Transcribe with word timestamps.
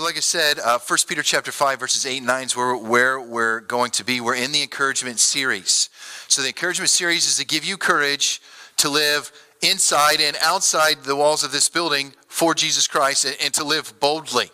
So, 0.00 0.06
like 0.06 0.16
I 0.16 0.20
said, 0.20 0.58
uh, 0.60 0.78
1 0.78 0.98
Peter 1.08 1.22
chapter 1.22 1.52
5, 1.52 1.78
verses 1.78 2.06
8 2.06 2.16
and 2.16 2.26
9 2.26 2.44
is 2.44 2.56
where, 2.56 2.74
where 2.74 3.20
we're 3.20 3.60
going 3.60 3.90
to 3.90 4.02
be. 4.02 4.22
We're 4.22 4.34
in 4.34 4.50
the 4.50 4.62
encouragement 4.62 5.20
series. 5.20 5.90
So, 6.26 6.40
the 6.40 6.48
encouragement 6.48 6.88
series 6.88 7.28
is 7.28 7.36
to 7.36 7.44
give 7.44 7.66
you 7.66 7.76
courage 7.76 8.40
to 8.78 8.88
live 8.88 9.30
inside 9.60 10.22
and 10.22 10.38
outside 10.40 11.02
the 11.02 11.14
walls 11.14 11.44
of 11.44 11.52
this 11.52 11.68
building 11.68 12.14
for 12.28 12.54
Jesus 12.54 12.88
Christ 12.88 13.26
and, 13.26 13.36
and 13.44 13.52
to 13.52 13.62
live 13.62 13.92
boldly, 14.00 14.50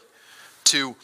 to 0.64 0.96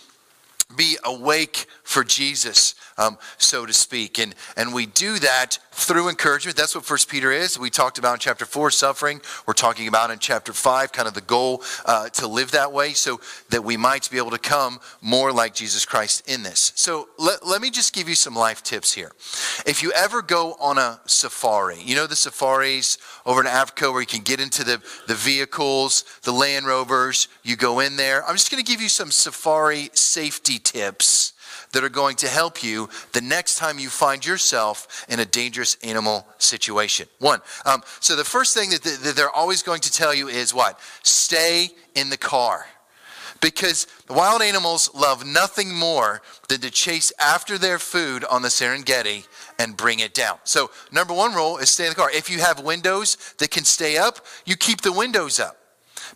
be 0.77 0.99
awake 1.05 1.67
for 1.85 2.03
Jesus, 2.03 2.75
um, 2.99 3.19
so 3.39 3.67
to 3.67 3.73
speak. 3.73 4.19
And, 4.19 4.35
and 4.57 4.73
we 4.73 4.87
do 4.87 5.19
that 5.19 5.59
through 5.71 6.09
encouragement. 6.09 6.57
That's 6.57 6.75
what 6.75 6.85
First 6.85 7.09
Peter 7.09 7.33
is. 7.33 7.59
We 7.59 7.71
talked 7.71 7.99
about 7.99 8.15
in 8.15 8.19
chapter 8.21 8.45
4, 8.45 8.71
suffering. 8.71 9.21
We're 9.47 9.55
talking 9.55 9.89
about 9.89 10.11
in 10.11 10.19
chapter 10.19 10.53
5, 10.53 10.93
kind 10.93 11.09
of 11.09 11.15
the 11.15 11.23
goal 11.23 11.63
uh, 11.87 12.09
to 12.11 12.27
live 12.27 12.51
that 12.53 12.73
way 12.73 12.93
so 12.93 13.21
that 13.51 13.65
we 13.65 13.77
might 13.77 14.11
be 14.11 14.19
able 14.19 14.31
to 14.31 14.39
come 14.39 14.81
more 15.01 15.33
like 15.33 15.55
Jesus 15.55 15.85
Christ 15.85 16.29
in 16.29 16.43
this. 16.43 16.73
So 16.75 17.09
let, 17.19 17.47
let 17.47 17.61
me 17.61 17.71
just 17.71 17.95
give 17.95 18.09
you 18.09 18.15
some 18.15 18.35
life 18.35 18.63
tips 18.63 18.93
here. 18.93 19.13
If 19.67 19.83
you 19.83 19.93
ever 19.93 20.23
go 20.23 20.57
on 20.61 20.79
a 20.79 21.01
safari, 21.07 21.79
you 21.83 21.97
know 21.97 22.07
the 22.07 22.17
safaris 22.17 22.99
over 23.25 23.41
in 23.41 23.47
Africa 23.47 23.91
where 23.91 24.01
you 24.01 24.07
can 24.07 24.23
get 24.23 24.41
into 24.41 24.65
the, 24.65 24.83
the 25.07 25.15
vehicles, 25.15 26.05
the 26.23 26.33
Land 26.33 26.67
Rovers, 26.67 27.29
you 27.43 27.57
go 27.57 27.81
in 27.81 27.97
there. 27.97 28.25
I'm 28.27 28.35
just 28.35 28.51
going 28.51 28.63
to 28.63 28.71
give 28.71 28.83
you 28.83 28.89
some 28.89 29.11
safari 29.11 29.91
safety 29.95 30.59
tips 30.59 31.33
that 31.73 31.83
are 31.83 31.89
going 31.89 32.17
to 32.17 32.29
help 32.29 32.63
you 32.63 32.89
the 33.13 33.21
next 33.21 33.57
time 33.59 33.79
you 33.79 33.89
find 33.89 34.25
yourself 34.25 35.05
in 35.09 35.21
a 35.21 35.25
dangerous 35.25 35.77
animal 35.83 36.27
situation. 36.39 37.09
One, 37.19 37.41
um, 37.65 37.83
so 38.01 38.17
the 38.17 38.25
first 38.25 38.55
thing 38.55 38.71
that, 38.71 38.83
that 38.83 39.17
they're 39.17 39.31
always 39.31 39.63
going 39.63 39.81
to 39.81 39.93
tell 39.93 40.15
you 40.15 40.29
is 40.29 40.55
what? 40.55 40.79
Stay 41.03 41.71
in 41.95 42.11
the 42.11 42.17
car. 42.17 42.67
Because 43.41 43.89
wild 44.09 44.41
animals 44.41 44.95
love 44.95 45.27
nothing 45.27 45.75
more 45.75 46.23
than 46.49 46.61
to 46.61 46.71
chase 46.71 47.13
after 47.19 47.59
their 47.59 47.81
food 47.81 48.23
on 48.25 48.43
the 48.43 48.49
Serengeti 48.49 49.27
and 49.59 49.77
bring 49.77 49.99
it 49.99 50.15
down. 50.15 50.39
So, 50.45 50.71
number 50.93 51.13
one 51.13 51.35
rule 51.35 51.59
is 51.59 51.69
stay 51.69 51.85
in 51.85 51.91
the 51.91 51.97
car. 51.97 52.09
If 52.13 52.31
you 52.31 52.39
have 52.39 52.61
windows 52.61 53.17
that 53.39 53.51
can 53.51 53.65
stay 53.65 53.97
up, 53.97 54.25
you 54.47 54.55
keep 54.55 54.83
the 54.83 54.93
windows 54.93 55.41
up 55.41 55.62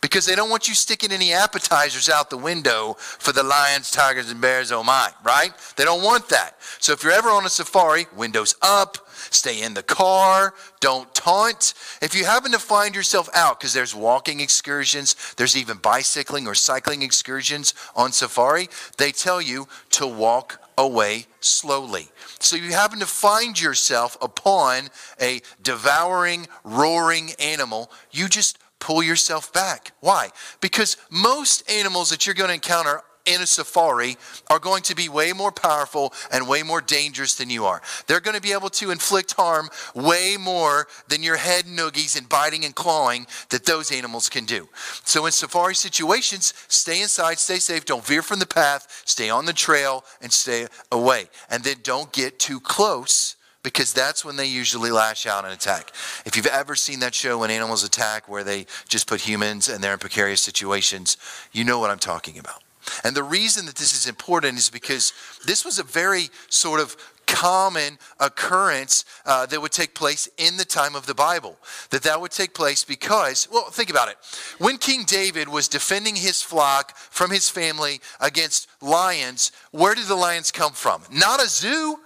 because 0.00 0.26
they 0.26 0.34
don't 0.34 0.50
want 0.50 0.68
you 0.68 0.74
sticking 0.74 1.12
any 1.12 1.32
appetizers 1.32 2.08
out 2.08 2.30
the 2.30 2.36
window 2.36 2.94
for 2.98 3.32
the 3.32 3.42
lions, 3.42 3.90
tigers, 3.90 4.30
and 4.30 4.40
bears, 4.40 4.72
oh 4.72 4.82
my, 4.82 5.10
right? 5.24 5.52
They 5.76 5.84
don't 5.84 6.02
want 6.02 6.28
that. 6.28 6.56
So 6.78 6.92
if 6.92 7.02
you're 7.02 7.12
ever 7.12 7.28
on 7.30 7.46
a 7.46 7.48
safari, 7.48 8.06
windows 8.16 8.54
up, 8.62 8.98
stay 9.08 9.62
in 9.62 9.74
the 9.74 9.82
car, 9.82 10.54
don't 10.80 11.12
taunt. 11.14 11.74
If 12.02 12.14
you 12.14 12.24
happen 12.24 12.52
to 12.52 12.58
find 12.58 12.94
yourself 12.94 13.28
out, 13.34 13.58
because 13.58 13.72
there's 13.72 13.94
walking 13.94 14.40
excursions, 14.40 15.34
there's 15.36 15.56
even 15.56 15.78
bicycling 15.78 16.46
or 16.46 16.54
cycling 16.54 17.02
excursions 17.02 17.74
on 17.94 18.12
safari, 18.12 18.68
they 18.98 19.12
tell 19.12 19.40
you 19.40 19.66
to 19.90 20.06
walk 20.06 20.60
away 20.78 21.26
slowly. 21.40 22.08
So 22.38 22.56
you 22.56 22.72
happen 22.72 22.98
to 23.00 23.06
find 23.06 23.60
yourself 23.60 24.16
upon 24.20 24.88
a 25.20 25.40
devouring, 25.62 26.46
roaring 26.64 27.30
animal, 27.38 27.90
you 28.10 28.28
just 28.28 28.58
pull 28.86 29.02
yourself 29.02 29.52
back. 29.52 29.90
Why? 29.98 30.28
Because 30.60 30.96
most 31.10 31.68
animals 31.68 32.10
that 32.10 32.24
you're 32.24 32.36
going 32.36 32.50
to 32.50 32.54
encounter 32.54 33.02
in 33.24 33.40
a 33.40 33.46
safari 33.46 34.16
are 34.48 34.60
going 34.60 34.84
to 34.84 34.94
be 34.94 35.08
way 35.08 35.32
more 35.32 35.50
powerful 35.50 36.14
and 36.30 36.46
way 36.46 36.62
more 36.62 36.80
dangerous 36.80 37.34
than 37.34 37.50
you 37.50 37.64
are. 37.64 37.82
They're 38.06 38.20
going 38.20 38.36
to 38.36 38.40
be 38.40 38.52
able 38.52 38.70
to 38.70 38.92
inflict 38.92 39.32
harm 39.32 39.70
way 39.96 40.36
more 40.38 40.86
than 41.08 41.24
your 41.24 41.36
head 41.36 41.64
noogies 41.64 42.16
and 42.16 42.28
biting 42.28 42.64
and 42.64 42.76
clawing 42.76 43.26
that 43.48 43.64
those 43.64 43.90
animals 43.90 44.28
can 44.28 44.44
do. 44.44 44.68
So 45.02 45.26
in 45.26 45.32
safari 45.32 45.74
situations, 45.74 46.54
stay 46.68 47.02
inside, 47.02 47.40
stay 47.40 47.58
safe, 47.58 47.86
don't 47.86 48.06
veer 48.06 48.22
from 48.22 48.38
the 48.38 48.46
path, 48.46 49.02
stay 49.04 49.30
on 49.30 49.46
the 49.46 49.52
trail 49.52 50.04
and 50.22 50.32
stay 50.32 50.68
away. 50.92 51.24
And 51.50 51.64
then 51.64 51.78
don't 51.82 52.12
get 52.12 52.38
too 52.38 52.60
close 52.60 53.34
because 53.66 53.92
that's 53.92 54.24
when 54.24 54.36
they 54.36 54.46
usually 54.46 54.92
lash 54.92 55.26
out 55.26 55.42
and 55.42 55.52
attack. 55.52 55.90
If 56.24 56.36
you've 56.36 56.46
ever 56.46 56.76
seen 56.76 57.00
that 57.00 57.16
show 57.16 57.38
when 57.38 57.50
animals 57.50 57.82
attack 57.82 58.28
where 58.28 58.44
they 58.44 58.64
just 58.88 59.08
put 59.08 59.20
humans 59.20 59.68
and 59.68 59.82
they're 59.82 59.94
in 59.94 59.98
precarious 59.98 60.40
situations, 60.40 61.16
you 61.50 61.64
know 61.64 61.80
what 61.80 61.90
I'm 61.90 61.98
talking 61.98 62.38
about. 62.38 62.62
And 63.02 63.16
the 63.16 63.24
reason 63.24 63.66
that 63.66 63.74
this 63.74 63.92
is 63.92 64.06
important 64.06 64.56
is 64.56 64.70
because 64.70 65.12
this 65.46 65.64
was 65.64 65.80
a 65.80 65.82
very 65.82 66.28
sort 66.48 66.78
of 66.78 66.96
common 67.26 67.98
occurrence 68.20 69.04
uh, 69.24 69.46
that 69.46 69.60
would 69.60 69.72
take 69.72 69.96
place 69.96 70.28
in 70.38 70.58
the 70.58 70.64
time 70.64 70.94
of 70.94 71.06
the 71.06 71.14
bible 71.14 71.56
that 71.90 72.04
that 72.04 72.20
would 72.20 72.30
take 72.30 72.54
place 72.54 72.84
because 72.84 73.48
well 73.50 73.68
think 73.68 73.90
about 73.90 74.08
it 74.08 74.16
when 74.58 74.78
king 74.78 75.02
david 75.04 75.48
was 75.48 75.66
defending 75.66 76.14
his 76.14 76.40
flock 76.40 76.96
from 76.96 77.32
his 77.32 77.48
family 77.48 78.00
against 78.20 78.68
lions 78.80 79.50
where 79.72 79.92
did 79.92 80.06
the 80.06 80.14
lions 80.14 80.52
come 80.52 80.70
from 80.70 81.02
not 81.10 81.42
a 81.42 81.48
zoo 81.48 81.98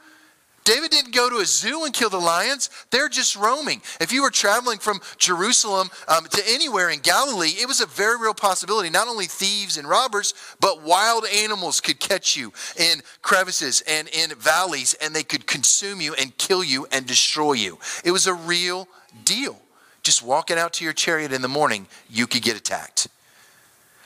David 0.71 0.93
didn't 0.93 1.17
go 1.17 1.29
to 1.29 1.39
a 1.39 1.45
zoo 1.45 1.85
and 1.85 1.93
kill 1.93 2.11
the 2.11 2.21
lions. 2.21 2.71
They're 2.91 3.09
just 3.09 3.35
roaming. 3.35 3.83
If 4.01 4.13
you 4.13 4.23
were 4.23 4.31
traveling 4.31 4.79
from 4.79 5.01
Jerusalem 5.19 5.91
um, 6.07 6.27
to 6.27 6.43
anywhere 6.47 6.91
in 6.91 7.01
Galilee, 7.01 7.57
it 7.61 7.67
was 7.67 7.81
a 7.81 7.87
very 7.87 8.17
real 8.17 8.35
possibility. 8.35 8.89
Not 8.89 9.09
only 9.09 9.25
thieves 9.25 9.79
and 9.79 9.89
robbers, 9.89 10.33
but 10.61 10.85
wild 10.85 11.25
animals 11.27 11.81
could 11.81 11.99
catch 11.99 12.37
you 12.37 12.53
in 12.77 13.01
crevices 13.21 13.83
and 13.89 14.07
in 14.11 14.31
valleys, 14.37 14.95
and 15.03 15.13
they 15.13 15.25
could 15.25 15.45
consume 15.45 16.01
you 16.01 16.15
and 16.15 16.39
kill 16.39 16.63
you 16.63 16.87
and 16.93 17.05
destroy 17.05 17.55
you. 17.55 17.77
It 18.05 18.13
was 18.13 18.29
a 18.29 18.35
real 18.35 18.87
deal. 19.25 19.61
Just 20.05 20.23
walking 20.23 20.57
out 20.57 20.73
to 20.75 20.85
your 20.85 20.93
chariot 20.93 21.33
in 21.33 21.43
the 21.43 21.49
morning, 21.49 21.89
you 22.09 22.29
could 22.29 22.43
get 22.43 22.57
attacked. 22.57 23.09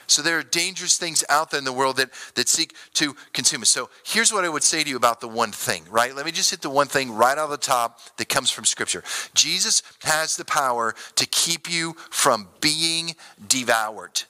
So 0.07 0.23
there 0.23 0.39
are 0.39 0.43
dangerous 0.43 0.97
things 0.97 1.25
out 1.29 1.51
there 1.51 1.59
in 1.59 1.65
the 1.65 1.73
world 1.73 1.97
that, 1.97 2.11
that 2.35 2.49
seek 2.49 2.75
to 2.95 3.15
consume 3.33 3.63
us. 3.63 3.71
So 3.71 3.91
here's 4.05 4.33
what 4.33 4.45
I 4.45 4.49
would 4.49 4.63
say 4.63 4.83
to 4.83 4.89
you 4.89 4.97
about 4.97 5.21
the 5.21 5.29
one 5.29 5.53
thing, 5.53 5.85
right? 5.91 6.15
Let 6.15 6.27
me 6.27 6.33
just 6.33 6.51
hit 6.51 6.63
the 6.63 6.71
one 6.71 6.87
thing 6.87 7.13
right 7.13 7.39
out 7.39 7.45
of 7.45 7.51
the 7.51 7.57
top 7.57 8.01
that 8.17 8.29
comes 8.29 8.51
from 8.51 8.65
Scripture. 8.65 9.03
Jesus 9.35 9.83
has 10.03 10.37
the 10.37 10.45
power 10.45 10.95
to 11.17 11.27
keep 11.27 11.71
you 11.71 11.95
from 12.11 12.49
being 12.61 13.15
devoured. 13.49 14.23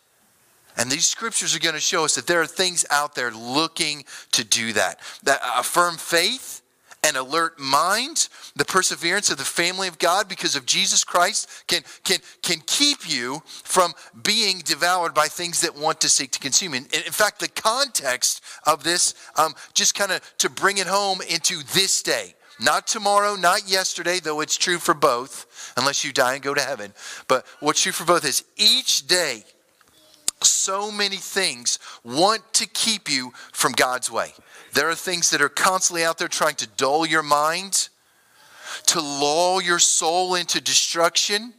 And 0.77 0.91
these 0.91 1.09
scriptures 1.09 1.55
are 1.55 1.61
going 1.61 1.75
to 1.75 1.81
show 1.81 2.05
us 2.05 2.17
that 2.17 2.27
there 2.27 2.41
are 2.41 2.47
things 2.47 2.85
out 2.91 3.15
there 3.15 3.31
looking 3.31 4.05
to 4.33 4.45
do 4.45 4.73
that. 4.73 4.99
That 5.23 5.41
uh, 5.43 5.61
a 5.61 5.63
firm 5.63 5.97
faith 5.97 6.63
an 7.05 7.17
alert 7.17 7.59
mind, 7.59 8.29
the 8.57 8.65
perseverance 8.65 9.31
of 9.31 9.37
the 9.37 9.45
family 9.45 9.87
of 9.89 9.99
God 9.99 10.29
because 10.29 10.57
of 10.57 10.65
Jesus 10.65 11.05
Christ 11.05 11.65
can, 11.67 11.83
can, 12.03 12.19
can 12.43 12.61
keep 12.67 13.09
you 13.09 13.43
from 13.47 13.93
being 14.23 14.61
devoured 14.65 15.13
by 15.13 15.27
things 15.27 15.61
that 15.61 15.77
want 15.77 16.01
to 16.01 16.09
seek 16.09 16.31
to 16.33 16.39
consume. 16.41 16.73
In, 16.73 16.85
in 16.85 17.13
fact, 17.13 17.41
the 17.41 17.49
context 17.49 18.43
of 18.67 18.83
this, 18.83 19.15
um, 19.37 19.55
just 19.75 19.95
kind 19.95 20.13
of 20.13 20.21
to 20.39 20.49
bring 20.49 20.79
it 20.79 20.87
home 20.87 21.21
into 21.29 21.63
this 21.75 22.03
day, 22.03 22.35
not 22.59 22.87
tomorrow, 22.87 23.37
not 23.37 23.69
yesterday, 23.69 24.19
though 24.19 24.41
it's 24.41 24.57
true 24.57 24.79
for 24.79 24.95
both, 24.95 25.75
unless 25.77 26.05
you 26.05 26.13
die 26.13 26.35
and 26.35 26.43
go 26.43 26.55
to 26.55 26.61
heaven. 26.61 26.95
But 27.29 27.45
what's 27.61 27.83
true 27.83 27.93
for 27.93 28.05
both 28.05 28.25
is 28.25 28.45
each 28.57 29.07
day, 29.07 29.45
so 30.43 30.91
many 30.91 31.17
things 31.17 31.79
want 32.03 32.41
to 32.55 32.67
keep 32.67 33.11
you 33.11 33.33
from 33.53 33.73
God's 33.73 34.11
way. 34.11 34.33
There 34.75 34.89
are 34.89 34.95
things 34.95 35.31
that 35.31 35.41
are 35.41 35.49
constantly 35.49 36.05
out 36.05 36.19
there 36.19 36.29
trying 36.29 36.57
to 36.57 36.67
dull 36.67 37.07
your 37.07 37.23
mind, 37.23 37.89
to 38.87 39.01
lull 39.01 39.63
your 39.63 39.79
soul 39.79 40.35
into 40.35 40.61
destruction, 40.61 41.55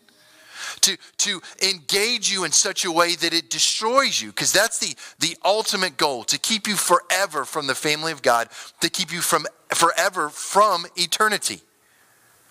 to, 0.81 0.97
to 1.19 1.41
engage 1.61 2.31
you 2.31 2.43
in 2.43 2.51
such 2.51 2.83
a 2.85 2.91
way 2.91 3.15
that 3.15 3.33
it 3.33 3.49
destroys 3.49 4.21
you. 4.21 4.29
Because 4.29 4.51
that's 4.51 4.79
the, 4.79 4.95
the 5.19 5.37
ultimate 5.45 5.97
goal 5.97 6.23
to 6.25 6.37
keep 6.37 6.67
you 6.67 6.75
forever 6.75 7.45
from 7.45 7.67
the 7.67 7.75
family 7.75 8.11
of 8.11 8.21
God, 8.21 8.49
to 8.81 8.89
keep 8.89 9.13
you 9.13 9.21
from 9.21 9.45
forever 9.73 10.29
from 10.29 10.85
eternity 10.95 11.61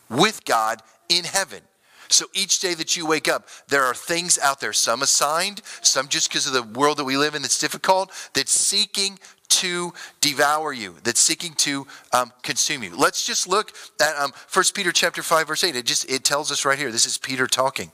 with 0.08 0.44
God 0.44 0.80
in 1.08 1.24
heaven. 1.24 1.60
So 2.08 2.26
each 2.34 2.60
day 2.60 2.74
that 2.74 2.96
you 2.96 3.06
wake 3.06 3.28
up, 3.28 3.48
there 3.68 3.84
are 3.84 3.94
things 3.94 4.38
out 4.38 4.60
there, 4.60 4.72
some 4.72 5.02
assigned, 5.02 5.62
some 5.80 6.08
just 6.08 6.28
because 6.28 6.46
of 6.46 6.52
the 6.52 6.78
world 6.78 6.98
that 6.98 7.04
we 7.04 7.16
live 7.16 7.34
in 7.34 7.42
that's 7.42 7.58
difficult, 7.58 8.10
that's 8.34 8.52
seeking 8.52 9.18
to 9.60 9.92
devour 10.20 10.72
you, 10.72 10.96
that's 11.02 11.20
seeking 11.20 11.54
to 11.54 11.86
um, 12.12 12.32
consume 12.42 12.82
you. 12.82 12.96
Let's 12.96 13.26
just 13.26 13.46
look 13.46 13.72
at 14.00 14.16
um, 14.16 14.32
1 14.52 14.64
Peter 14.74 14.92
chapter 14.92 15.22
5, 15.22 15.48
verse 15.48 15.64
8. 15.64 15.76
It 15.76 15.86
just 15.86 16.10
it 16.10 16.24
tells 16.24 16.50
us 16.50 16.64
right 16.64 16.78
here. 16.78 16.90
This 16.90 17.06
is 17.06 17.18
Peter 17.18 17.46
talking. 17.46 17.90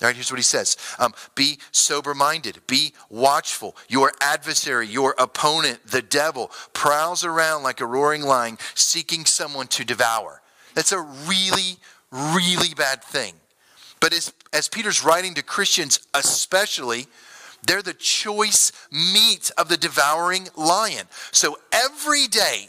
All 0.00 0.08
right, 0.08 0.16
here's 0.16 0.32
what 0.32 0.38
he 0.38 0.42
says 0.42 0.76
um, 0.98 1.14
Be 1.34 1.58
sober 1.70 2.14
minded, 2.14 2.60
be 2.66 2.92
watchful. 3.08 3.76
Your 3.88 4.12
adversary, 4.20 4.88
your 4.88 5.14
opponent, 5.18 5.86
the 5.86 6.02
devil, 6.02 6.50
prowls 6.72 7.24
around 7.24 7.62
like 7.62 7.80
a 7.80 7.86
roaring 7.86 8.22
lion 8.22 8.58
seeking 8.74 9.24
someone 9.24 9.68
to 9.68 9.84
devour. 9.84 10.42
That's 10.74 10.92
a 10.92 11.00
really, 11.00 11.76
really 12.10 12.74
bad 12.74 13.04
thing. 13.04 13.34
But 14.00 14.12
as, 14.12 14.32
as 14.52 14.68
Peter's 14.68 15.04
writing 15.04 15.34
to 15.34 15.42
Christians, 15.42 16.00
especially, 16.14 17.06
they're 17.66 17.82
the 17.82 17.94
choice 17.94 18.72
meat 18.90 19.50
of 19.56 19.68
the 19.68 19.76
devouring 19.76 20.48
lion. 20.56 21.06
So 21.30 21.58
every 21.72 22.26
day, 22.26 22.68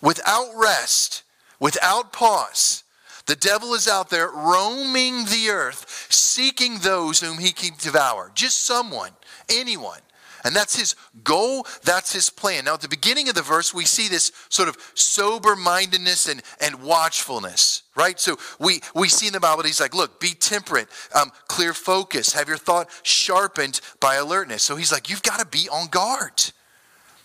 without 0.00 0.50
rest, 0.54 1.22
without 1.58 2.12
pause, 2.12 2.84
the 3.26 3.36
devil 3.36 3.74
is 3.74 3.86
out 3.86 4.08
there 4.08 4.30
roaming 4.30 5.26
the 5.26 5.50
earth, 5.50 6.06
seeking 6.10 6.78
those 6.78 7.20
whom 7.20 7.38
he 7.38 7.52
can 7.52 7.72
devour. 7.78 8.30
Just 8.34 8.64
someone, 8.64 9.10
anyone. 9.50 10.00
And 10.44 10.54
that's 10.54 10.78
his 10.78 10.94
goal, 11.24 11.66
that's 11.84 12.12
his 12.12 12.30
plan. 12.30 12.64
Now, 12.64 12.74
at 12.74 12.80
the 12.80 12.88
beginning 12.88 13.28
of 13.28 13.34
the 13.34 13.42
verse, 13.42 13.74
we 13.74 13.84
see 13.84 14.08
this 14.08 14.32
sort 14.48 14.68
of 14.68 14.76
sober 14.94 15.56
mindedness 15.56 16.28
and, 16.28 16.42
and 16.60 16.82
watchfulness, 16.82 17.82
right? 17.96 18.18
So 18.18 18.36
we, 18.58 18.80
we 18.94 19.08
see 19.08 19.26
in 19.26 19.32
the 19.32 19.40
Bible, 19.40 19.64
he's 19.64 19.80
like, 19.80 19.94
look, 19.94 20.20
be 20.20 20.30
temperate, 20.30 20.88
um, 21.14 21.32
clear 21.48 21.74
focus, 21.74 22.32
have 22.32 22.48
your 22.48 22.56
thought 22.56 22.88
sharpened 23.02 23.80
by 24.00 24.16
alertness. 24.16 24.62
So 24.62 24.76
he's 24.76 24.92
like, 24.92 25.10
you've 25.10 25.22
got 25.22 25.40
to 25.40 25.46
be 25.46 25.68
on 25.68 25.88
guard. 25.88 26.52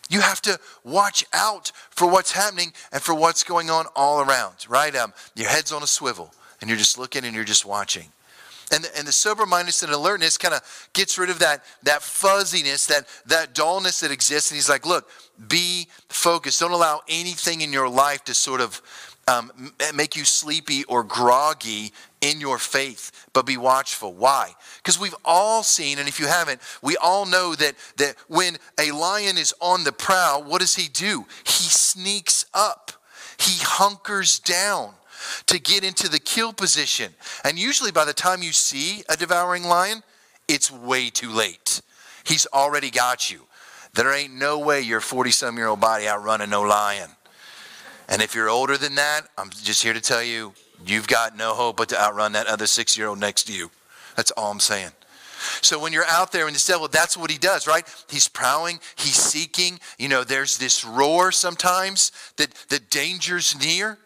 You 0.09 0.21
have 0.21 0.41
to 0.41 0.59
watch 0.83 1.25
out 1.33 1.71
for 1.89 2.09
what's 2.09 2.31
happening 2.31 2.73
and 2.91 3.01
for 3.01 3.15
what's 3.15 3.43
going 3.43 3.69
on 3.69 3.85
all 3.95 4.21
around, 4.21 4.65
right? 4.69 4.95
Um, 4.95 5.13
your 5.35 5.49
head's 5.49 5.71
on 5.71 5.81
a 5.81 5.87
swivel 5.87 6.33
and 6.61 6.69
you're 6.69 6.77
just 6.77 6.97
looking 6.97 7.25
and 7.25 7.33
you're 7.33 7.43
just 7.43 7.65
watching. 7.65 8.09
And 8.71 8.83
the, 8.83 8.97
and 8.97 9.07
the 9.07 9.11
sober 9.11 9.45
mindedness 9.45 9.83
and 9.83 9.91
alertness 9.91 10.37
kind 10.37 10.53
of 10.53 10.89
gets 10.93 11.17
rid 11.17 11.29
of 11.29 11.39
that, 11.39 11.63
that 11.83 12.01
fuzziness, 12.01 12.85
that, 12.87 13.07
that 13.25 13.53
dullness 13.53 13.99
that 13.99 14.11
exists. 14.11 14.51
And 14.51 14.55
he's 14.55 14.69
like, 14.69 14.85
look, 14.85 15.09
be 15.47 15.87
focused. 16.09 16.59
Don't 16.59 16.71
allow 16.71 17.01
anything 17.07 17.61
in 17.61 17.73
your 17.73 17.89
life 17.89 18.23
to 18.25 18.33
sort 18.33 18.61
of 18.61 18.81
um, 19.27 19.71
make 19.95 20.15
you 20.15 20.25
sleepy 20.25 20.83
or 20.85 21.03
groggy 21.03 21.93
in 22.21 22.39
your 22.39 22.57
faith, 22.57 23.27
but 23.33 23.45
be 23.45 23.57
watchful. 23.57 24.13
Why? 24.13 24.53
Because 24.77 24.99
we've 24.99 25.15
all 25.23 25.63
seen, 25.63 25.99
and 25.99 26.07
if 26.07 26.19
you 26.19 26.27
haven't, 26.27 26.61
we 26.81 26.97
all 26.97 27.25
know 27.25 27.55
that, 27.55 27.75
that 27.97 28.15
when 28.27 28.57
a 28.79 28.91
lion 28.91 29.37
is 29.37 29.53
on 29.61 29.83
the 29.83 29.91
prowl, 29.91 30.43
what 30.43 30.61
does 30.61 30.75
he 30.75 30.89
do? 30.89 31.25
He 31.45 31.69
sneaks 31.69 32.45
up, 32.53 32.91
he 33.37 33.63
hunkers 33.63 34.39
down 34.39 34.93
to 35.47 35.59
get 35.59 35.83
into 35.83 36.09
the 36.09 36.19
kill 36.19 36.53
position. 36.53 37.13
And 37.43 37.57
usually, 37.57 37.91
by 37.91 38.05
the 38.05 38.13
time 38.13 38.43
you 38.43 38.51
see 38.51 39.03
a 39.09 39.17
devouring 39.17 39.63
lion, 39.63 40.03
it's 40.47 40.71
way 40.71 41.09
too 41.09 41.29
late. 41.29 41.81
He's 42.25 42.47
already 42.47 42.89
got 42.89 43.31
you. 43.31 43.41
There 43.93 44.13
ain't 44.13 44.33
no 44.33 44.59
way 44.59 44.81
your 44.81 45.01
40 45.01 45.31
some 45.31 45.57
year 45.57 45.67
old 45.67 45.79
body 45.79 46.07
outrunning 46.07 46.49
no 46.49 46.61
lion. 46.63 47.09
And 48.09 48.21
if 48.21 48.35
you're 48.35 48.49
older 48.49 48.77
than 48.77 48.95
that, 48.95 49.21
I'm 49.37 49.49
just 49.49 49.83
here 49.83 49.93
to 49.93 50.01
tell 50.01 50.23
you, 50.23 50.53
you've 50.85 51.07
got 51.07 51.37
no 51.37 51.53
hope 51.53 51.77
but 51.77 51.89
to 51.89 52.01
outrun 52.01 52.33
that 52.33 52.47
other 52.47 52.67
six 52.67 52.97
year 52.97 53.07
old 53.07 53.19
next 53.19 53.43
to 53.43 53.53
you. 53.53 53.69
That's 54.15 54.31
all 54.31 54.51
I'm 54.51 54.59
saying. 54.59 54.91
So 55.61 55.79
when 55.79 55.93
you're 55.93 56.05
out 56.05 56.31
there 56.31 56.47
in 56.47 56.53
the 56.53 56.63
devil, 56.65 56.87
that's 56.87 57.17
what 57.17 57.29
he 57.29 57.37
does, 57.37 57.67
right? 57.67 57.85
He's 58.09 58.27
prowling, 58.27 58.79
he's 58.95 59.15
seeking. 59.15 59.79
You 59.97 60.07
know, 60.09 60.23
there's 60.23 60.57
this 60.57 60.85
roar 60.85 61.31
sometimes 61.31 62.11
that 62.37 62.53
the 62.69 62.79
danger's 62.79 63.57
near. 63.59 63.97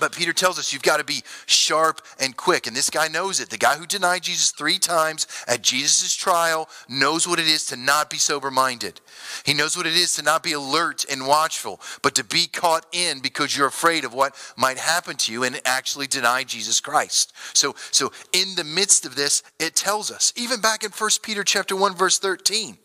But 0.00 0.12
Peter 0.12 0.32
tells 0.32 0.58
us 0.58 0.72
you've 0.72 0.82
got 0.82 0.96
to 0.96 1.04
be 1.04 1.22
sharp 1.46 2.02
and 2.18 2.36
quick. 2.36 2.66
And 2.66 2.74
this 2.74 2.90
guy 2.90 3.08
knows 3.08 3.38
it. 3.38 3.50
The 3.50 3.58
guy 3.58 3.76
who 3.76 3.86
denied 3.86 4.22
Jesus 4.22 4.50
three 4.50 4.78
times 4.78 5.26
at 5.46 5.62
Jesus' 5.62 6.14
trial 6.14 6.68
knows 6.88 7.28
what 7.28 7.38
it 7.38 7.46
is 7.46 7.66
to 7.66 7.76
not 7.76 8.10
be 8.10 8.16
sober 8.16 8.50
minded. 8.50 9.00
He 9.44 9.54
knows 9.54 9.76
what 9.76 9.86
it 9.86 9.94
is 9.94 10.14
to 10.16 10.22
not 10.22 10.42
be 10.42 10.52
alert 10.52 11.04
and 11.10 11.26
watchful, 11.26 11.80
but 12.02 12.14
to 12.14 12.24
be 12.24 12.46
caught 12.46 12.86
in 12.92 13.20
because 13.20 13.56
you're 13.56 13.66
afraid 13.66 14.04
of 14.04 14.14
what 14.14 14.34
might 14.56 14.78
happen 14.78 15.16
to 15.16 15.32
you 15.32 15.44
and 15.44 15.60
actually 15.64 16.06
deny 16.06 16.44
Jesus 16.44 16.80
Christ. 16.80 17.32
So, 17.52 17.74
so 17.90 18.12
in 18.32 18.54
the 18.56 18.64
midst 18.64 19.04
of 19.04 19.14
this, 19.14 19.42
it 19.58 19.76
tells 19.76 20.10
us, 20.10 20.32
even 20.36 20.60
back 20.60 20.84
in 20.84 20.90
1 20.90 21.10
Peter 21.22 21.44
chapter 21.44 21.76
1, 21.76 21.94
verse 21.94 22.18
13, 22.18 22.78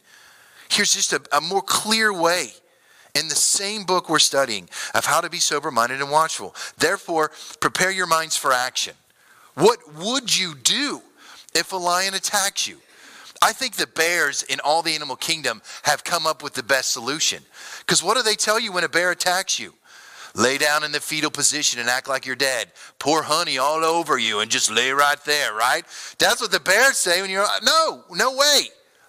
here's 0.69 0.93
just 0.93 1.13
a, 1.13 1.21
a 1.31 1.41
more 1.41 1.61
clear 1.61 2.13
way 2.13 2.53
in 3.15 3.29
the 3.29 3.35
same 3.35 3.83
book 3.83 4.09
we're 4.09 4.19
studying 4.19 4.69
of 4.93 5.05
how 5.05 5.21
to 5.21 5.29
be 5.29 5.39
sober 5.39 5.71
minded 5.71 6.01
and 6.01 6.11
watchful. 6.11 6.53
Therefore, 6.77 7.31
prepare 7.59 7.91
your 7.91 8.07
minds 8.07 8.37
for 8.37 8.51
action. 8.51 8.93
What 9.55 9.79
would 9.95 10.37
you 10.37 10.53
do 10.55 11.01
if 11.53 11.71
a 11.71 11.77
lion 11.77 12.13
attacks 12.13 12.67
you? 12.67 12.77
I 13.41 13.53
think 13.53 13.75
the 13.75 13.87
bears 13.87 14.43
in 14.43 14.59
all 14.61 14.81
the 14.81 14.95
animal 14.95 15.15
kingdom 15.15 15.61
have 15.83 16.03
come 16.03 16.25
up 16.27 16.43
with 16.43 16.53
the 16.53 16.63
best 16.63 16.91
solution. 16.91 17.43
Because 17.79 18.03
what 18.03 18.17
do 18.17 18.23
they 18.23 18.35
tell 18.35 18.59
you 18.59 18.71
when 18.71 18.83
a 18.83 18.89
bear 18.89 19.11
attacks 19.11 19.59
you? 19.59 19.73
Lay 20.35 20.57
down 20.57 20.83
in 20.83 20.91
the 20.91 20.99
fetal 20.99 21.31
position 21.31 21.79
and 21.79 21.87
act 21.87 22.09
like 22.09 22.25
you're 22.25 22.35
dead. 22.35 22.71
Pour 22.99 23.23
honey 23.23 23.57
all 23.57 23.85
over 23.85 24.17
you 24.17 24.41
and 24.41 24.51
just 24.51 24.69
lay 24.69 24.91
right 24.91 25.23
there, 25.25 25.53
right? 25.53 25.83
That's 26.17 26.41
what 26.41 26.51
the 26.51 26.59
bears 26.59 26.97
say 26.97 27.21
when 27.21 27.29
you're, 27.29 27.45
no, 27.63 28.03
no 28.11 28.35
way. 28.35 28.63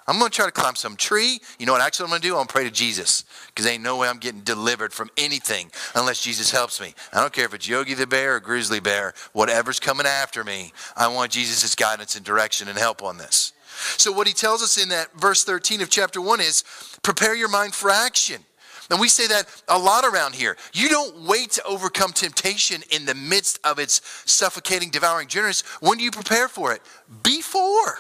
I'm 0.09 0.19
going 0.19 0.31
to 0.31 0.37
try 0.37 0.47
to 0.47 0.53
climb 0.53 0.77
some 0.77 0.97
tree. 0.97 1.41
You 1.59 1.67
know 1.67 1.73
what 1.73 1.81
actually 1.81 2.05
I'm 2.05 2.11
going 2.11 2.23
to 2.23 2.29
do? 2.29 2.35
I'm 2.35 2.39
going 2.39 2.47
to 2.47 2.53
pray 2.53 2.65
to 2.65 2.71
Jesus 2.71 3.25
because 3.49 3.67
ain't 3.67 3.83
no 3.83 3.97
way 3.97 4.09
I'm 4.09 4.19
getting 4.19 4.43
delivered 4.43 4.93
from 4.93 5.11
anything 5.17 5.71
unless 5.95 6.23
Jesus 6.23 6.51
helps 6.51 6.81
me. 6.81 6.95
I 7.13 7.21
don't 7.21 7.33
care 7.33 7.45
if 7.45 7.55
it's 7.55 7.69
Yogi 7.69 7.95
the 7.95 8.07
bear 8.07 8.37
or 8.37 8.41
Grizzly 8.41 8.79
bear, 8.79 9.15
whatever's 9.33 9.81
coming 9.81 10.07
after 10.07 10.45
me, 10.45 10.73
I 10.97 11.09
want 11.09 11.33
Jesus' 11.33 11.75
guidance 11.75 12.15
and 12.15 12.25
direction 12.25 12.69
and 12.69 12.79
help 12.79 13.03
on 13.03 13.19
this. 13.19 13.53
So, 13.99 14.11
what 14.11 14.27
he 14.27 14.33
tells 14.33 14.63
us 14.63 14.83
in 14.83 14.89
that 14.89 15.13
verse 15.21 15.45
13 15.45 15.83
of 15.83 15.91
chapter 15.91 16.21
1 16.21 16.41
is 16.41 16.65
prepare 17.03 17.35
your 17.35 17.51
mind 17.51 17.75
for 17.75 17.91
action. 17.91 18.43
And 18.91 19.01
we 19.01 19.09
say 19.09 19.27
that 19.27 19.63
a 19.69 19.79
lot 19.79 20.05
around 20.05 20.35
here. 20.35 20.57
You 20.73 20.89
don't 20.89 21.27
wait 21.27 21.51
to 21.53 21.65
overcome 21.65 22.13
temptation 22.13 22.83
in 22.91 23.05
the 23.05 23.15
midst 23.15 23.59
of 23.65 23.79
its 23.79 24.01
suffocating, 24.25 24.91
devouring 24.91 25.29
journeys. 25.29 25.63
When 25.81 25.99
do 25.99 26.05
you 26.05 26.13
prepare 26.13 26.49
for 26.49 26.73
it? 26.73 26.83
Before. 27.23 27.99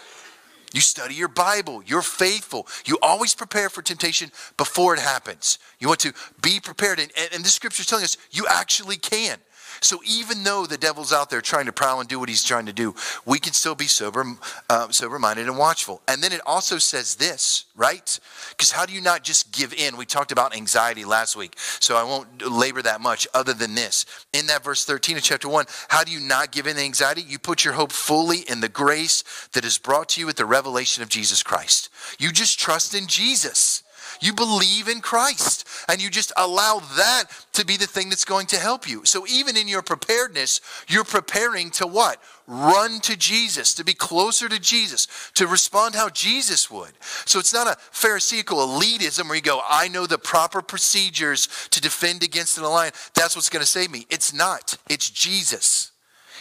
You 0.72 0.80
study 0.80 1.14
your 1.14 1.28
Bible. 1.28 1.82
You're 1.86 2.02
faithful. 2.02 2.66
You 2.84 2.98
always 3.02 3.34
prepare 3.34 3.68
for 3.68 3.82
temptation 3.82 4.30
before 4.56 4.94
it 4.94 5.00
happens. 5.00 5.58
You 5.78 5.88
want 5.88 6.00
to 6.00 6.12
be 6.42 6.60
prepared. 6.60 6.98
And, 6.98 7.10
and 7.32 7.44
this 7.44 7.54
scripture 7.54 7.80
is 7.80 7.86
telling 7.86 8.04
us 8.04 8.16
you 8.30 8.46
actually 8.48 8.96
can. 8.96 9.38
So 9.80 10.00
even 10.06 10.42
though 10.44 10.66
the 10.66 10.78
devil's 10.78 11.12
out 11.12 11.30
there 11.30 11.40
trying 11.40 11.66
to 11.66 11.72
prowl 11.72 12.00
and 12.00 12.08
do 12.08 12.18
what 12.18 12.28
he's 12.28 12.44
trying 12.44 12.66
to 12.66 12.72
do, 12.72 12.94
we 13.24 13.38
can 13.38 13.52
still 13.52 13.74
be 13.74 13.86
sober, 13.86 14.24
uh, 14.70 14.88
sober-minded 14.90 15.46
and 15.46 15.58
watchful. 15.58 16.02
And 16.08 16.22
then 16.22 16.32
it 16.32 16.40
also 16.46 16.78
says 16.78 17.16
this, 17.16 17.64
right? 17.74 18.18
Because 18.50 18.72
how 18.72 18.86
do 18.86 18.92
you 18.92 19.00
not 19.00 19.22
just 19.22 19.52
give 19.52 19.72
in? 19.72 19.96
We 19.96 20.06
talked 20.06 20.32
about 20.32 20.54
anxiety 20.54 21.04
last 21.04 21.36
week, 21.36 21.54
so 21.58 21.96
I 21.96 22.04
won't 22.04 22.42
labor 22.42 22.82
that 22.82 23.00
much. 23.00 23.26
Other 23.34 23.52
than 23.52 23.74
this, 23.74 24.06
in 24.32 24.46
that 24.46 24.64
verse 24.64 24.84
13 24.84 25.16
of 25.16 25.22
chapter 25.22 25.48
one, 25.48 25.66
how 25.88 26.04
do 26.04 26.12
you 26.12 26.20
not 26.20 26.52
give 26.52 26.66
in 26.66 26.76
to 26.76 26.82
anxiety? 26.82 27.22
You 27.22 27.38
put 27.38 27.64
your 27.64 27.74
hope 27.74 27.92
fully 27.92 28.40
in 28.40 28.60
the 28.60 28.68
grace 28.68 29.22
that 29.52 29.64
is 29.64 29.78
brought 29.78 30.08
to 30.10 30.20
you 30.20 30.28
at 30.28 30.36
the 30.36 30.46
revelation 30.46 31.02
of 31.02 31.08
Jesus 31.08 31.42
Christ. 31.42 31.90
You 32.18 32.32
just 32.32 32.58
trust 32.58 32.94
in 32.94 33.06
Jesus. 33.06 33.82
You 34.20 34.32
believe 34.32 34.88
in 34.88 35.00
Christ 35.00 35.66
and 35.88 36.02
you 36.02 36.10
just 36.10 36.32
allow 36.36 36.80
that 36.96 37.24
to 37.52 37.64
be 37.64 37.76
the 37.76 37.86
thing 37.86 38.08
that's 38.08 38.24
going 38.24 38.46
to 38.48 38.56
help 38.56 38.88
you. 38.88 39.04
So 39.04 39.26
even 39.26 39.56
in 39.56 39.68
your 39.68 39.82
preparedness, 39.82 40.60
you're 40.88 41.04
preparing 41.04 41.70
to 41.72 41.86
what? 41.86 42.22
Run 42.46 43.00
to 43.00 43.16
Jesus, 43.16 43.74
to 43.74 43.84
be 43.84 43.94
closer 43.94 44.48
to 44.48 44.60
Jesus, 44.60 45.08
to 45.34 45.46
respond 45.46 45.94
how 45.94 46.08
Jesus 46.08 46.70
would. 46.70 46.92
So 47.24 47.38
it's 47.38 47.52
not 47.52 47.66
a 47.66 47.76
Pharisaical 47.90 48.58
elitism 48.58 49.26
where 49.26 49.36
you 49.36 49.42
go, 49.42 49.60
I 49.68 49.88
know 49.88 50.06
the 50.06 50.18
proper 50.18 50.62
procedures 50.62 51.48
to 51.70 51.80
defend 51.80 52.22
against 52.22 52.56
an 52.58 52.64
lion. 52.64 52.92
That's 53.14 53.34
what's 53.34 53.50
going 53.50 53.64
to 53.64 53.68
save 53.68 53.90
me. 53.90 54.06
It's 54.10 54.32
not. 54.32 54.76
It's 54.88 55.10
Jesus. 55.10 55.92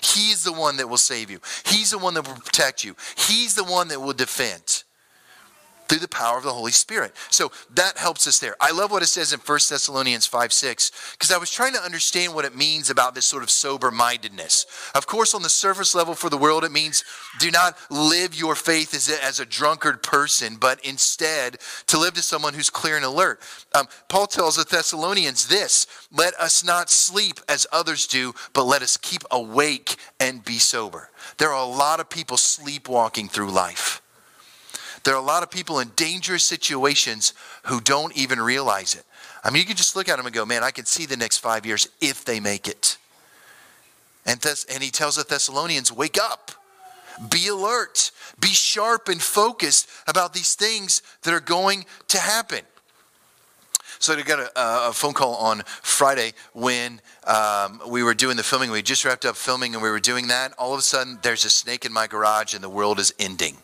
He's 0.01 0.43
the 0.43 0.53
one 0.53 0.77
that 0.77 0.89
will 0.89 0.97
save 0.97 1.31
you. 1.31 1.39
He's 1.65 1.91
the 1.91 1.97
one 1.97 2.13
that 2.13 2.27
will 2.27 2.35
protect 2.35 2.83
you. 2.83 2.95
He's 3.17 3.55
the 3.55 3.63
one 3.63 3.87
that 3.87 4.01
will 4.01 4.13
defend 4.13 4.83
through 5.87 5.99
the 5.99 6.07
power 6.07 6.37
of 6.37 6.43
the 6.43 6.53
Holy 6.53 6.71
Spirit. 6.71 7.13
So 7.29 7.51
that 7.73 7.97
helps 7.97 8.27
us 8.27 8.39
there. 8.39 8.55
I 8.59 8.71
love 8.71 8.91
what 8.91 9.03
it 9.03 9.07
says 9.07 9.33
in 9.33 9.39
1 9.39 9.59
Thessalonians 9.69 10.25
5 10.25 10.53
6, 10.53 10.91
because 11.13 11.31
I 11.31 11.37
was 11.37 11.51
trying 11.51 11.73
to 11.73 11.81
understand 11.81 12.33
what 12.33 12.45
it 12.45 12.55
means 12.55 12.89
about 12.89 13.15
this 13.15 13.25
sort 13.25 13.43
of 13.43 13.49
sober 13.49 13.91
mindedness. 13.91 14.65
Of 14.93 15.07
course, 15.07 15.33
on 15.33 15.41
the 15.41 15.49
surface 15.49 15.95
level 15.95 16.13
for 16.13 16.29
the 16.29 16.37
world, 16.37 16.63
it 16.63 16.71
means 16.71 17.03
do 17.39 17.51
not 17.51 17.77
live 17.89 18.35
your 18.35 18.55
faith 18.55 18.93
as 18.93 19.09
a, 19.09 19.23
as 19.23 19.39
a 19.39 19.45
drunkard 19.45 20.03
person, 20.03 20.57
but 20.59 20.83
instead 20.85 21.57
to 21.87 21.99
live 21.99 22.13
to 22.15 22.21
someone 22.21 22.53
who's 22.53 22.69
clear 22.69 22.95
and 22.95 23.05
alert. 23.05 23.41
Um, 23.73 23.87
Paul 24.07 24.27
tells 24.27 24.55
the 24.55 24.63
Thessalonians 24.63 25.47
this 25.47 25.87
let 26.11 26.33
us 26.35 26.63
not 26.63 26.89
sleep 26.89 27.39
as 27.49 27.67
others 27.71 28.07
do, 28.07 28.33
but 28.53 28.63
let 28.63 28.81
us 28.81 28.97
keep 28.97 29.23
awake 29.31 29.95
and 30.19 30.43
be 30.43 30.59
sober. 30.59 31.09
There 31.37 31.49
are 31.49 31.63
a 31.63 31.65
lot 31.65 31.99
of 31.99 32.09
people 32.09 32.37
sleepwalking 32.37 33.29
through 33.29 33.51
life. 33.51 34.01
There 35.05 35.13
are 35.13 35.21
a 35.21 35.25
lot 35.25 35.43
of 35.43 35.51
people 35.51 35.79
in 35.79 35.91
dangerous 35.95 36.43
situations 36.43 37.33
who 37.65 37.79
don't 37.79 38.15
even 38.17 38.41
realize 38.41 38.95
it. 38.95 39.03
I 39.43 39.51
mean, 39.51 39.59
you 39.59 39.67
can 39.67 39.77
just 39.77 39.95
look 39.95 40.09
at 40.09 40.17
them 40.17 40.25
and 40.25 40.33
go, 40.33 40.45
man, 40.45 40.63
I 40.63 40.71
can 40.71 40.85
see 40.85 41.05
the 41.05 41.15
next 41.15 41.37
five 41.37 41.63
years 41.63 41.87
if 42.01 42.25
they 42.25 42.39
make 42.39 42.67
it. 42.67 42.97
And, 44.25 44.41
Thess- 44.41 44.65
and 44.65 44.81
he 44.81 44.89
tells 44.89 45.17
the 45.17 45.23
Thessalonians, 45.23 45.91
wake 45.91 46.17
up, 46.19 46.51
be 47.29 47.47
alert, 47.47 48.09
be 48.39 48.47
sharp 48.47 49.07
and 49.07 49.21
focused 49.21 49.87
about 50.07 50.33
these 50.33 50.55
things 50.55 51.03
that 51.21 51.35
are 51.35 51.39
going 51.39 51.85
to 52.07 52.17
happen. 52.17 52.61
So 53.99 54.13
I 54.13 54.21
got 54.23 54.39
a, 54.39 54.89
a 54.89 54.91
phone 54.91 55.13
call 55.13 55.35
on 55.35 55.61
Friday 55.83 56.33
when 56.53 56.99
um, 57.25 57.79
we 57.87 58.01
were 58.01 58.15
doing 58.15 58.37
the 58.37 58.43
filming. 58.43 58.71
We 58.71 58.81
just 58.81 59.05
wrapped 59.05 59.23
up 59.23 59.35
filming 59.35 59.75
and 59.75 59.83
we 59.83 59.89
were 59.89 59.99
doing 59.99 60.27
that. 60.29 60.53
All 60.57 60.73
of 60.73 60.79
a 60.79 60.83
sudden, 60.83 61.19
there's 61.21 61.45
a 61.45 61.49
snake 61.51 61.85
in 61.85 61.93
my 61.93 62.07
garage 62.07 62.55
and 62.55 62.63
the 62.63 62.69
world 62.69 62.99
is 62.99 63.13
ending. 63.19 63.57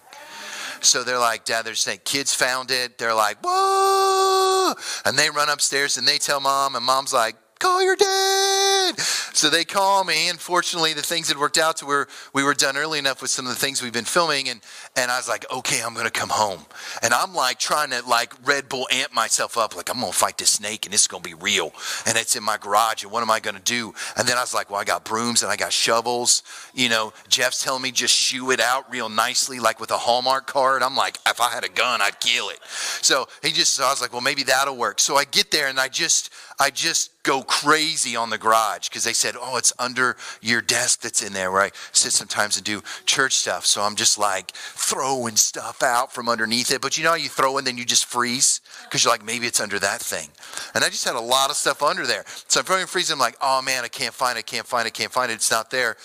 So 0.84 1.04
they're 1.04 1.20
like, 1.20 1.46
Dad, 1.46 1.66
they're 1.66 1.76
saying, 1.76 2.00
kids 2.06 2.34
found 2.34 2.72
it. 2.72 2.98
They're 2.98 3.14
like, 3.14 3.38
whoa. 3.44 4.74
And 5.06 5.18
they 5.18 5.30
run 5.30 5.50
upstairs 5.50 5.98
and 5.98 6.08
they 6.08 6.18
tell 6.18 6.40
mom, 6.40 6.76
and 6.76 6.86
mom's 6.86 7.14
like, 7.14 7.36
call 7.62 7.84
your 7.84 7.96
dad. 7.96 9.00
So 9.00 9.50
they 9.50 9.64
call 9.64 10.04
me, 10.04 10.30
and 10.30 10.40
fortunately, 10.40 10.94
the 10.94 11.02
things 11.02 11.30
had 11.30 11.38
worked 11.38 11.58
out 11.58 11.78
to 11.78 11.86
where 11.86 12.08
we 12.34 12.44
were 12.44 12.54
done 12.54 12.76
early 12.76 13.00
enough 13.00 13.22
with 13.22 13.32
some 13.32 13.46
of 13.46 13.54
the 13.54 13.60
things 13.60 13.82
we've 13.82 13.94
been 13.94 14.04
filming, 14.06 14.50
and 14.50 14.60
and 14.96 15.10
I 15.10 15.18
was 15.18 15.30
like, 15.30 15.46
okay, 15.52 15.82
I'm 15.82 15.94
gonna 15.94 16.12
come 16.12 16.30
home, 16.30 16.66
and 17.02 17.14
I'm 17.14 17.34
like 17.34 17.58
trying 17.60 17.92
to 17.92 18.02
like 18.08 18.34
Red 18.46 18.68
Bull 18.68 18.88
amp 18.92 19.14
myself 19.14 19.58
up, 19.58 19.76
like 19.76 19.90
I'm 19.90 20.02
gonna 20.02 20.12
fight 20.12 20.38
this 20.38 20.52
snake, 20.52 20.86
and 20.86 20.94
it's 20.94 21.08
gonna 21.08 21.24
be 21.24 21.34
real, 21.34 21.72
and 22.06 22.18
it's 22.18 22.36
in 22.36 22.44
my 22.44 22.58
garage, 22.58 23.04
and 23.04 23.12
what 23.12 23.24
am 23.24 23.32
I 23.32 23.40
gonna 23.40 23.62
do? 23.64 23.94
And 24.18 24.28
then 24.28 24.38
I 24.38 24.42
was 24.42 24.54
like, 24.54 24.70
well, 24.70 24.82
I 24.82 24.84
got 24.84 25.06
brooms 25.06 25.44
and 25.44 25.52
I 25.52 25.56
got 25.56 25.72
shovels, 25.72 26.44
you 26.74 26.90
know. 26.90 27.14
Jeff's 27.30 27.64
telling 27.64 27.82
me 27.82 27.92
just 27.92 28.14
shoo 28.14 28.52
it 28.52 28.60
out 28.60 28.92
real 28.92 29.10
nicely, 29.10 29.60
like 29.60 29.80
with 29.80 29.92
a 29.92 29.98
Hallmark 29.98 30.48
card. 30.48 30.84
I'm 30.84 30.96
like, 30.96 31.18
if 31.28 31.40
I 31.40 31.50
had 31.50 31.64
a 31.64 31.70
gun, 31.70 32.02
I'd 32.02 32.20
kill 32.20 32.50
it. 32.50 32.60
So 33.02 33.28
he 33.42 33.52
just, 33.52 33.74
so 33.74 33.86
I 33.86 33.90
was 33.90 34.02
like, 34.02 34.12
well, 34.12 34.22
maybe 34.22 34.44
that'll 34.44 34.76
work. 34.76 35.00
So 35.00 35.16
I 35.16 35.24
get 35.26 35.52
there 35.52 35.68
and 35.68 35.80
I 35.80 35.88
just, 35.88 36.32
I 36.60 36.70
just 36.70 37.21
go 37.24 37.44
crazy 37.44 38.16
on 38.16 38.30
the 38.30 38.38
garage 38.38 38.90
because 38.90 39.04
they 39.04 39.14
said, 39.14 39.36
oh, 39.40 39.58
it's 39.58 39.74
under 39.78 40.16
your 40.42 40.62
desk 40.62 41.02
that's 41.02 41.22
in 41.22 41.34
there 41.34 41.52
where 41.52 41.62
I 41.62 41.72
sit 41.92 42.12
sometimes 42.12 42.58
and 42.58 42.66
do 42.66 42.82
church 43.06 43.34
stuff. 43.34 43.66
So 43.66 43.82
I'm 43.82 43.96
just 43.96 44.18
like 44.18 44.52
throwing 44.52 45.36
stuff 45.36 45.84
out 45.84 46.14
from 46.14 46.30
underneath 46.30 46.72
it. 46.72 46.82
But 46.82 46.98
you 46.98 47.04
know 47.04 47.12
how 47.12 47.16
you 47.16 47.30
throw 47.30 47.58
and 47.58 47.68
then 47.68 47.78
you 47.78 47.86
just 47.86 48.06
freeze 48.06 48.62
because 48.84 49.04
you're 49.04 49.14
like, 49.14 49.26
maybe 49.26 49.46
it's 49.46 49.60
under 49.60 49.80
that 49.80 50.02
thing. 50.02 50.30
And 50.74 50.84
I 50.84 50.90
just 50.90 51.06
had 51.06 51.16
a 51.16 51.22
lot 51.22 51.50
of 51.50 51.56
stuff 51.56 51.84
under 51.84 52.06
there. 52.06 52.24
So 52.48 52.60
I'm 52.60 52.66
throwing 52.66 52.88
freezing. 52.88 53.14
I'm 53.14 53.20
like, 53.20 53.38
oh 53.42 53.62
man, 53.62 53.84
I 53.84 53.88
can't 53.88 54.14
find 54.14 54.38
it, 54.38 54.40
I 54.40 54.44
can't 54.44 54.66
find 54.66 54.86
it, 54.86 54.94
I 54.94 54.98
can't 54.98 55.12
find 55.12 55.32
it. 55.32 55.36
It's 55.36 55.52
not 55.52 55.70
there. 55.72 55.98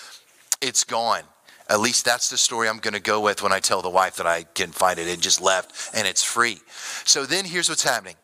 It's 0.60 0.84
gone. 0.84 1.22
At 1.68 1.80
least 1.80 2.04
that's 2.04 2.30
the 2.30 2.38
story 2.38 2.68
I'm 2.68 2.78
going 2.78 2.94
to 2.94 3.00
go 3.00 3.20
with 3.20 3.42
when 3.42 3.52
I 3.52 3.60
tell 3.60 3.82
the 3.82 3.90
wife 3.90 4.16
that 4.16 4.26
I 4.26 4.44
can 4.44 4.70
find 4.70 4.98
it. 4.98 5.08
and 5.08 5.20
just 5.20 5.40
left 5.40 5.90
and 5.94 6.06
it's 6.06 6.22
free. 6.22 6.58
So 7.04 7.26
then 7.26 7.44
here's 7.44 7.68
what's 7.68 7.82
happening. 7.82 8.14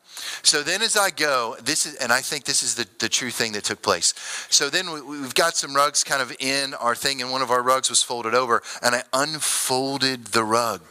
So 0.43 0.63
then 0.63 0.83
as 0.83 0.97
I 0.97 1.11
go, 1.11 1.57
this 1.63 1.87
is, 1.87 1.97
and 1.97 2.13
I 2.13 2.21
think 2.21 2.45
this 2.45 2.63
is 2.63 2.75
the, 2.75 2.87
the 3.01 3.09
true 3.09 3.31
thing 3.31 3.53
that 3.53 3.65
took 3.65 3.83
place. 3.83 4.15
So 4.51 4.71
then 4.71 5.09
we, 5.09 5.19
have 5.19 5.35
got 5.35 5.57
some 5.57 5.75
rugs 5.75 6.05
kind 6.05 6.23
of 6.23 6.35
in 6.39 6.75
our 6.75 6.95
thing, 6.95 7.23
and 7.23 7.33
one 7.33 7.43
of 7.43 7.51
our 7.51 7.63
rugs 7.63 7.91
was 7.91 8.03
folded 8.03 8.35
over, 8.35 8.63
and 8.83 8.95
I 8.95 9.03
unfolded 9.13 10.27
the 10.27 10.45
rug, 10.45 10.83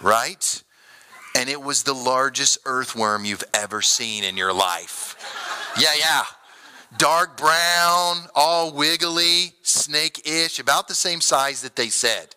right? 0.00 0.62
And 1.36 1.50
it 1.50 1.60
was 1.60 1.82
the 1.82 1.94
largest 1.94 2.58
earthworm 2.64 3.24
you've 3.24 3.44
ever 3.52 3.82
seen 3.82 4.24
in 4.24 4.36
your 4.36 4.52
life. 4.52 5.16
Yeah, 5.78 5.92
yeah 5.98 6.22
dark 6.98 7.36
brown, 7.36 8.28
all 8.34 8.72
wiggly, 8.72 9.52
snake 9.62 10.26
ish, 10.26 10.58
about 10.58 10.88
the 10.88 10.94
same 10.94 11.20
size 11.20 11.62
that 11.62 11.76
they 11.76 11.88
said. 11.88 12.34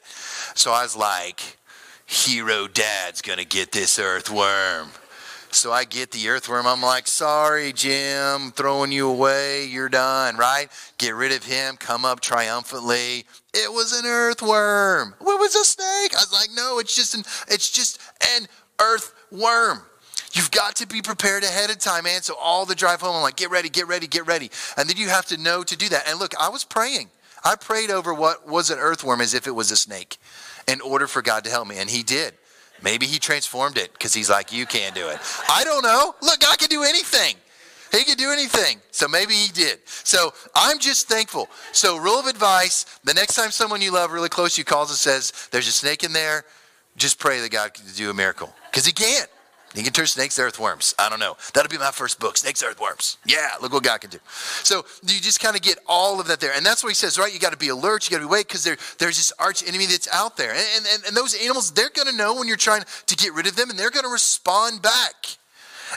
So 0.55 0.71
I 0.71 0.83
was 0.83 0.95
like, 0.95 1.57
Hero 2.05 2.67
Dad's 2.67 3.21
gonna 3.21 3.45
get 3.45 3.71
this 3.71 3.99
earthworm. 3.99 4.89
So 5.51 5.71
I 5.71 5.85
get 5.85 6.11
the 6.11 6.29
earthworm. 6.29 6.67
I'm 6.67 6.81
like, 6.81 7.07
sorry, 7.07 7.73
Jim, 7.73 8.51
throwing 8.51 8.91
you 8.91 9.09
away. 9.09 9.65
You're 9.65 9.89
done, 9.89 10.35
right? 10.37 10.67
Get 10.97 11.15
rid 11.15 11.31
of 11.31 11.43
him. 11.43 11.77
Come 11.77 12.05
up 12.05 12.19
triumphantly. 12.19 13.25
It 13.53 13.71
was 13.71 13.97
an 13.97 14.05
earthworm. 14.05 15.15
What 15.19 15.39
was 15.39 15.55
a 15.55 15.63
snake? 15.63 16.13
I 16.13 16.19
was 16.19 16.33
like, 16.33 16.49
no, 16.55 16.79
it's 16.79 16.95
just 16.95 17.15
an, 17.15 17.21
it's 17.47 17.71
just 17.71 17.99
an 18.37 18.47
earthworm. 18.79 19.81
You've 20.33 20.51
got 20.51 20.75
to 20.77 20.87
be 20.87 21.01
prepared 21.01 21.43
ahead 21.43 21.69
of 21.69 21.77
time, 21.79 22.03
man. 22.03 22.21
So 22.21 22.35
all 22.39 22.65
the 22.65 22.75
drive 22.75 23.01
home, 23.01 23.15
I'm 23.15 23.21
like, 23.21 23.37
get 23.37 23.49
ready, 23.49 23.69
get 23.69 23.87
ready, 23.87 24.07
get 24.07 24.27
ready. 24.27 24.51
And 24.75 24.89
then 24.89 24.97
you 24.97 25.09
have 25.09 25.25
to 25.27 25.37
know 25.37 25.63
to 25.63 25.77
do 25.77 25.89
that. 25.89 26.07
And 26.07 26.19
look, 26.19 26.33
I 26.39 26.49
was 26.49 26.63
praying. 26.63 27.09
I 27.43 27.55
prayed 27.55 27.91
over 27.91 28.13
what 28.13 28.47
was 28.47 28.69
an 28.69 28.79
earthworm 28.79 29.21
as 29.21 29.33
if 29.33 29.47
it 29.47 29.51
was 29.51 29.71
a 29.71 29.77
snake 29.77 30.17
in 30.67 30.81
order 30.81 31.07
for 31.07 31.21
God 31.21 31.43
to 31.45 31.49
help 31.49 31.67
me. 31.67 31.77
And 31.77 31.89
he 31.89 32.03
did. 32.03 32.33
Maybe 32.83 33.05
he 33.05 33.19
transformed 33.19 33.77
it 33.77 33.93
because 33.93 34.13
he's 34.13 34.29
like, 34.29 34.51
you 34.51 34.65
can't 34.65 34.93
do 34.93 35.07
it. 35.07 35.17
I 35.49 35.63
don't 35.63 35.83
know. 35.83 36.13
Look, 36.21 36.39
God 36.39 36.57
can 36.59 36.69
do 36.69 36.83
anything. 36.83 37.35
He 37.91 38.03
can 38.03 38.17
do 38.17 38.31
anything. 38.31 38.81
So 38.91 39.07
maybe 39.07 39.33
he 39.33 39.51
did. 39.51 39.79
So 39.85 40.33
I'm 40.53 40.77
just 40.77 41.07
thankful. 41.07 41.49
So, 41.71 41.97
rule 41.97 42.19
of 42.19 42.27
advice 42.27 42.99
the 43.03 43.13
next 43.13 43.35
time 43.35 43.51
someone 43.51 43.81
you 43.81 43.93
love 43.93 44.11
really 44.11 44.29
close 44.29 44.57
you 44.57 44.65
calls 44.65 44.89
and 44.89 44.97
says, 44.97 45.47
there's 45.51 45.67
a 45.67 45.71
snake 45.71 46.03
in 46.03 46.11
there, 46.11 46.43
just 46.97 47.17
pray 47.17 47.39
that 47.39 47.51
God 47.51 47.73
can 47.73 47.85
do 47.95 48.09
a 48.09 48.13
miracle 48.13 48.53
because 48.69 48.85
he 48.85 48.91
can't. 48.91 49.29
He 49.77 49.83
can 49.83 49.93
turn 49.93 50.07
snakes 50.07 50.37
to 50.37 50.41
earthworms. 50.41 50.95
I 50.97 51.07
don't 51.07 51.19
know. 51.19 51.37
That'll 51.53 51.69
be 51.69 51.77
my 51.77 51.91
first 51.91 52.19
book, 52.19 52.35
Snakes 52.35 52.63
Earthworms. 52.63 53.17
Yeah, 53.27 53.51
look 53.61 53.71
what 53.71 53.83
God 53.83 54.01
can 54.01 54.09
do. 54.09 54.17
So 54.63 54.85
you 55.03 55.21
just 55.21 55.39
kind 55.39 55.55
of 55.55 55.61
get 55.61 55.77
all 55.85 56.19
of 56.19 56.25
that 56.29 56.39
there. 56.39 56.51
And 56.55 56.65
that's 56.65 56.83
what 56.83 56.89
he 56.89 56.95
says, 56.95 57.19
right? 57.19 57.31
You 57.31 57.39
got 57.39 57.51
to 57.51 57.59
be 57.59 57.69
alert. 57.69 58.09
You 58.09 58.17
got 58.17 58.23
to 58.23 58.27
be 58.27 58.33
awake 58.33 58.47
because 58.47 58.63
there, 58.63 58.77
there's 58.97 59.17
this 59.17 59.31
arch 59.37 59.61
enemy 59.67 59.85
that's 59.85 60.07
out 60.11 60.35
there. 60.35 60.49
And, 60.49 60.85
and, 60.91 61.03
and 61.05 61.15
those 61.15 61.35
animals, 61.35 61.71
they're 61.71 61.91
going 61.91 62.07
to 62.07 62.15
know 62.15 62.33
when 62.33 62.47
you're 62.47 62.57
trying 62.57 62.81
to 63.05 63.15
get 63.15 63.35
rid 63.35 63.45
of 63.45 63.55
them 63.55 63.69
and 63.69 63.77
they're 63.77 63.91
going 63.91 64.03
to 64.03 64.11
respond 64.11 64.81
back. 64.81 65.37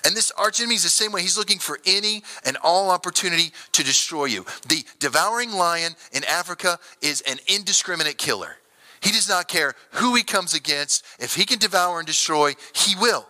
And 0.04 0.14
this 0.14 0.30
arch 0.36 0.60
enemy 0.60 0.74
is 0.74 0.82
the 0.82 0.90
same 0.90 1.10
way. 1.10 1.22
He's 1.22 1.38
looking 1.38 1.58
for 1.58 1.78
any 1.86 2.22
and 2.44 2.58
all 2.62 2.90
opportunity 2.90 3.50
to 3.72 3.82
destroy 3.82 4.26
you. 4.26 4.44
The 4.68 4.84
devouring 4.98 5.52
lion 5.52 5.94
in 6.12 6.22
Africa 6.24 6.78
is 7.00 7.22
an 7.22 7.38
indiscriminate 7.46 8.18
killer. 8.18 8.58
He 9.00 9.10
does 9.10 9.26
not 9.26 9.48
care 9.48 9.74
who 9.92 10.14
he 10.14 10.22
comes 10.22 10.52
against. 10.52 11.02
If 11.18 11.34
he 11.34 11.46
can 11.46 11.58
devour 11.58 11.98
and 11.98 12.06
destroy, 12.06 12.52
he 12.74 12.94
will. 12.96 13.26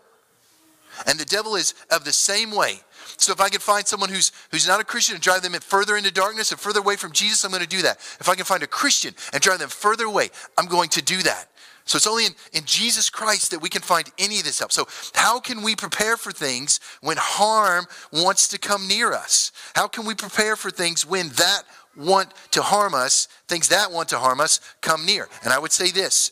And 1.07 1.19
the 1.19 1.25
devil 1.25 1.57
is 1.57 1.75
of 1.91 2.05
the 2.05 2.13
same 2.13 2.51
way. 2.51 2.81
So 3.17 3.33
if 3.33 3.41
I 3.41 3.49
can 3.49 3.61
find 3.61 3.87
someone 3.87 4.11
who's 4.11 4.33
who's 4.51 4.69
not 4.69 4.81
a 4.81 4.85
Christian 4.85 5.15
and 5.15 5.23
drive 5.23 5.43
them 5.43 5.53
further 5.55 5.97
into 5.97 6.11
darkness 6.11 6.53
and 6.53 6.61
further 6.61 6.81
away 6.81 6.97
from 6.97 7.13
Jesus, 7.13 7.45
I'm 7.45 7.51
going 7.51 7.63
to 7.63 7.69
do 7.69 7.83
that. 7.83 7.99
If 8.21 8.29
I 8.29 8.35
can 8.35 8.45
find 8.45 8.63
a 8.63 8.67
Christian 8.67 9.15
and 9.33 9.43
drive 9.43 9.59
them 9.59 9.69
further 9.69 10.05
away, 10.05 10.31
I'm 10.59 10.67
going 10.67 10.89
to 10.91 11.03
do 11.03 11.23
that. 11.23 11.47
So 11.85 11.97
it's 11.97 12.07
only 12.07 12.27
in, 12.27 12.33
in 12.53 12.65
Jesus 12.67 13.11
Christ 13.11 13.51
that 13.51 13.61
we 13.61 13.69
can 13.69 13.83
find 13.83 14.09
any 14.19 14.39
of 14.39 14.45
this 14.45 14.59
help. 14.59 14.71
So 14.71 14.87
how 15.15 15.41
can 15.41 15.63
we 15.63 15.75
prepare 15.75 16.17
for 16.17 16.31
things 16.31 16.79
when 17.01 17.17
harm 17.19 17.87
wants 18.13 18.49
to 18.49 18.59
come 18.59 18.87
near 18.87 19.13
us? 19.13 19.51
How 19.75 19.89
can 19.89 20.07
we 20.07 20.15
prepare 20.15 20.55
for 20.57 20.71
things 20.71 21.05
when 21.05 21.31
that 21.31 21.63
want 21.97 22.33
to 22.53 22.63
harm 22.63 22.95
us, 22.95 23.27
things 23.49 23.69
that 23.71 23.91
want 23.91 24.09
to 24.11 24.19
harm 24.19 24.41
us, 24.41 24.61
come 24.81 25.05
near? 25.05 25.29
And 25.43 25.53
I 25.53 25.59
would 25.59 25.73
say 25.73 25.91
this 25.91 26.31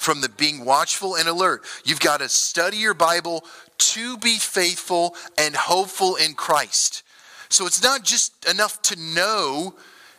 from 0.00 0.20
the 0.20 0.28
being 0.28 0.64
watchful 0.64 1.16
and 1.16 1.28
alert. 1.28 1.64
You've 1.84 2.00
got 2.00 2.20
to 2.20 2.28
study 2.28 2.78
your 2.78 2.94
Bible 2.94 3.44
to 3.78 4.16
be 4.18 4.36
faithful 4.38 5.14
and 5.38 5.54
hopeful 5.54 6.16
in 6.16 6.34
Christ. 6.34 7.02
So 7.48 7.66
it's 7.66 7.82
not 7.82 8.04
just 8.04 8.48
enough 8.48 8.82
to 8.82 8.96
know 8.96 9.74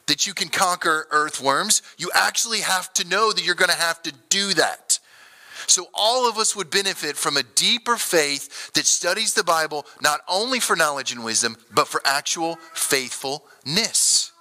that 0.08 0.26
you 0.26 0.34
can 0.34 0.50
conquer 0.50 1.08
earthworms. 1.12 1.82
You 1.98 2.10
actually 2.14 2.62
have 2.62 2.92
to 2.94 3.08
know 3.08 3.32
that 3.32 3.46
you're 3.46 3.56
going 3.56 3.70
to 3.70 3.78
have 3.78 4.02
to 4.04 4.14
do 4.30 4.54
that. 4.56 5.00
So 5.68 5.88
all 5.94 6.28
of 6.28 6.38
us 6.38 6.56
would 6.56 6.72
benefit 6.72 7.16
from 7.16 7.38
a 7.38 7.44
deeper 7.44 7.96
faith 7.96 8.74
that 8.74 8.88
studies 8.88 9.36
the 9.36 9.44
Bible 9.44 9.86
not 10.02 10.22
only 10.28 10.60
for 10.60 10.76
knowledge 10.76 11.12
and 11.12 11.24
wisdom, 11.24 11.58
but 11.72 11.88
for 11.88 12.02
actual 12.06 12.56
faithfulness. 12.74 14.32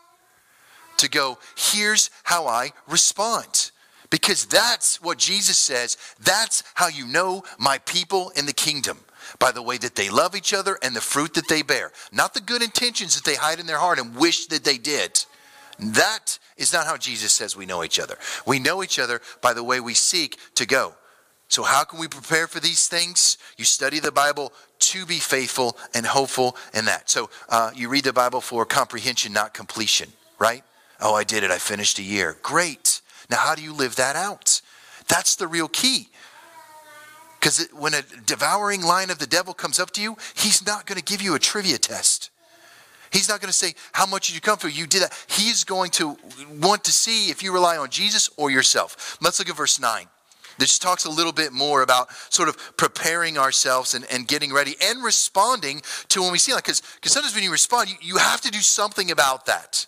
To 0.99 1.09
go, 1.09 1.39
here's 1.57 2.11
how 2.25 2.47
I 2.47 2.73
respond. 2.89 3.68
Because 4.11 4.47
that's 4.47 5.03
what 5.03 5.19
Jesus 5.19 5.59
says. 5.59 5.97
That's 6.21 6.63
how 6.75 6.89
you 6.89 7.07
know 7.07 7.43
my 7.59 7.79
people 7.79 8.31
in 8.31 8.47
the 8.47 8.53
kingdom 8.53 8.99
by 9.39 9.53
the 9.53 9.63
way 9.63 9.77
that 9.79 9.95
they 9.95 10.09
love 10.09 10.35
each 10.35 10.55
other 10.55 10.79
and 10.83 10.97
the 10.97 11.01
fruit 11.01 11.35
that 11.35 11.49
they 11.49 11.63
bear, 11.63 11.93
not 12.13 12.33
the 12.33 12.41
good 12.41 12.63
intentions 12.63 13.15
that 13.15 13.25
they 13.25 13.37
hide 13.37 13.61
in 13.61 13.67
their 13.67 13.79
heart 13.79 13.99
and 13.99 14.17
wish 14.17 14.47
that 14.47 14.65
they 14.65 14.79
did. 14.79 15.25
That 15.79 16.39
is 16.57 16.73
not 16.73 16.87
how 16.87 16.97
Jesus 16.97 17.33
says 17.33 17.57
we 17.57 17.67
know 17.67 17.85
each 17.85 18.01
other. 18.01 18.19
We 18.47 18.59
know 18.59 18.83
each 18.83 18.99
other 18.99 19.21
by 19.43 19.53
the 19.53 19.63
way 19.63 19.81
we 19.81 19.95
seek 19.95 20.39
to 20.55 20.67
go. 20.67 20.95
So, 21.51 21.63
how 21.63 21.85
can 21.85 21.99
we 21.99 22.09
prepare 22.09 22.47
for 22.47 22.61
these 22.61 22.89
things? 22.89 23.39
You 23.57 23.65
study 23.65 24.01
the 24.01 24.13
Bible 24.13 24.53
to 24.81 25.07
be 25.07 25.19
faithful 25.19 25.79
and 25.95 26.05
hopeful 26.05 26.57
in 26.75 26.85
that. 26.85 27.09
So, 27.09 27.31
uh, 27.49 27.71
you 27.75 27.89
read 27.89 28.05
the 28.05 28.13
Bible 28.13 28.43
for 28.43 28.67
comprehension, 28.67 29.33
not 29.33 29.55
completion, 29.55 30.13
right? 30.39 30.63
Oh, 31.01 31.15
I 31.15 31.25
did 31.25 31.45
it. 31.45 31.51
I 31.51 31.59
finished 31.59 31.99
a 31.99 32.03
year. 32.03 32.37
Great. 32.43 33.01
Now, 33.31 33.39
how 33.39 33.55
do 33.55 33.63
you 33.63 33.73
live 33.73 33.97
that 33.97 34.17
out? 34.17 34.61
That's 35.09 35.37
the 35.37 35.47
real 35.47 35.69
key. 35.69 36.09
Because 37.39 37.69
when 37.73 37.95
a 37.95 38.03
devouring 38.27 38.83
lion 38.83 39.11
of 39.11 39.19
the 39.19 39.27
devil 39.27 39.55
comes 39.55 39.79
up 39.79 39.91
to 39.93 40.03
you, 40.03 40.17
he's 40.35 40.67
not 40.67 40.87
going 40.87 40.99
to 40.99 41.05
give 41.05 41.23
you 41.23 41.35
a 41.35 41.39
trivia 41.39 41.79
test. 41.79 42.31
He's 43.13 43.29
not 43.29 43.41
going 43.41 43.49
to 43.49 43.55
say, 43.55 43.75
How 43.93 44.07
much 44.07 44.27
did 44.27 44.35
you 44.35 44.41
come 44.41 44.59
for? 44.59 44.69
You 44.69 44.87
did 44.87 45.03
that. 45.03 45.27
He's 45.29 45.65
going 45.65 45.91
to 45.93 46.17
want 46.61 46.85
to 46.85 46.93
see 46.93 47.31
if 47.31 47.43
you 47.43 47.53
rely 47.53 47.79
on 47.79 47.89
Jesus 47.91 48.29
or 48.37 48.51
yourself. 48.51 49.17
Let's 49.23 49.39
look 49.39 49.49
at 49.49 49.57
verse 49.57 49.81
9. 49.81 50.07
This 50.59 50.79
talks 50.79 51.05
a 51.05 51.11
little 51.11 51.33
bit 51.33 51.53
more 51.53 51.83
about 51.83 52.13
sort 52.31 52.49
of 52.49 52.77
preparing 52.77 53.39
ourselves 53.39 53.95
and, 53.95 54.05
and 54.11 54.27
getting 54.27 54.53
ready 54.53 54.75
and 54.83 55.03
responding 55.05 55.83
to 56.09 56.21
when 56.21 56.33
we 56.33 56.39
see 56.39 56.53
that. 56.53 56.65
Because 56.65 56.83
sometimes 57.05 57.35
when 57.35 57.45
you 57.45 57.53
respond, 57.53 57.89
you, 57.89 57.97
you 58.03 58.17
have 58.17 58.41
to 58.41 58.51
do 58.51 58.59
something 58.59 59.13
about 59.13 59.47
that 59.47 59.87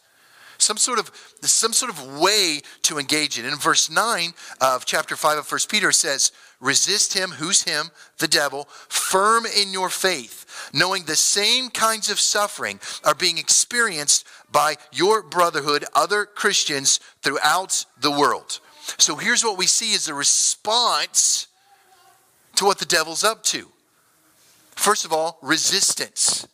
some 0.60 0.76
sort 0.76 0.98
of 0.98 1.10
some 1.42 1.72
sort 1.72 1.90
of 1.90 2.18
way 2.18 2.60
to 2.82 2.98
engage 2.98 3.38
it. 3.38 3.44
In 3.44 3.56
verse 3.56 3.90
9 3.90 4.32
of 4.60 4.84
chapter 4.84 5.16
5 5.16 5.38
of 5.38 5.50
1 5.50 5.60
Peter 5.68 5.92
says, 5.92 6.32
resist 6.60 7.14
him, 7.14 7.30
who's 7.30 7.62
him? 7.62 7.90
The 8.18 8.28
devil, 8.28 8.64
firm 8.88 9.46
in 9.46 9.72
your 9.72 9.88
faith, 9.88 10.70
knowing 10.74 11.04
the 11.04 11.16
same 11.16 11.70
kinds 11.70 12.10
of 12.10 12.20
suffering 12.20 12.78
are 13.04 13.14
being 13.14 13.38
experienced 13.38 14.26
by 14.52 14.76
your 14.92 15.22
brotherhood, 15.22 15.84
other 15.94 16.26
Christians 16.26 17.00
throughout 17.22 17.84
the 18.00 18.10
world. 18.10 18.60
So 18.98 19.16
here's 19.16 19.44
what 19.44 19.58
we 19.58 19.66
see 19.66 19.92
is 19.92 20.08
a 20.08 20.14
response 20.14 21.46
to 22.56 22.64
what 22.64 22.78
the 22.78 22.84
devil's 22.84 23.24
up 23.24 23.42
to. 23.44 23.68
First 24.74 25.04
of 25.04 25.12
all, 25.12 25.38
resistance. 25.42 26.46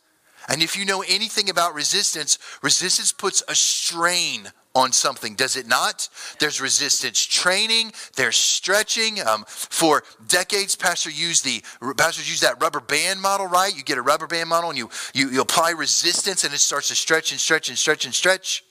And 0.47 0.63
if 0.63 0.77
you 0.77 0.85
know 0.85 1.03
anything 1.07 1.49
about 1.49 1.73
resistance, 1.73 2.37
resistance 2.61 3.11
puts 3.11 3.43
a 3.47 3.55
strain 3.55 4.49
on 4.73 4.91
something, 4.91 5.35
does 5.35 5.57
it 5.57 5.67
not? 5.67 6.07
There's 6.39 6.61
resistance 6.61 7.25
training, 7.25 7.91
there's 8.15 8.35
stretching. 8.35 9.19
Um, 9.19 9.43
for 9.47 10.03
decades, 10.27 10.75
pastor 10.75 11.09
used 11.09 11.43
the 11.43 11.63
pastors 11.97 12.29
use 12.29 12.41
that 12.41 12.61
rubber 12.61 12.79
band 12.79 13.19
model, 13.19 13.47
right? 13.47 13.75
You 13.75 13.83
get 13.83 13.97
a 13.97 14.03
rubber 14.03 14.27
band 14.27 14.49
model 14.49 14.69
and 14.69 14.77
you, 14.77 14.89
you 15.13 15.29
you 15.29 15.41
apply 15.41 15.71
resistance 15.71 16.43
and 16.43 16.53
it 16.53 16.59
starts 16.59 16.89
to 16.89 16.95
stretch 16.95 17.31
and 17.31 17.41
stretch 17.41 17.69
and 17.69 17.77
stretch 17.77 18.05
and 18.05 18.13
stretch. 18.13 18.63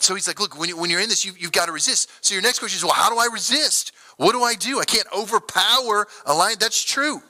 So 0.00 0.14
he's 0.14 0.28
like, 0.28 0.38
look, 0.38 0.58
when, 0.58 0.68
you, 0.68 0.76
when 0.76 0.90
you're 0.90 1.00
in 1.00 1.08
this, 1.08 1.24
you, 1.24 1.32
you've 1.38 1.52
got 1.52 1.66
to 1.66 1.72
resist. 1.72 2.10
So 2.20 2.34
your 2.34 2.42
next 2.42 2.58
question 2.58 2.76
is, 2.76 2.84
well, 2.84 2.92
how 2.92 3.08
do 3.08 3.18
I 3.18 3.28
resist? 3.32 3.92
What 4.18 4.32
do 4.32 4.42
I 4.42 4.54
do? 4.54 4.78
I 4.78 4.84
can't 4.84 5.06
overpower 5.16 6.06
a 6.26 6.34
lion. 6.34 6.56
That's 6.60 6.84
true. 6.84 7.22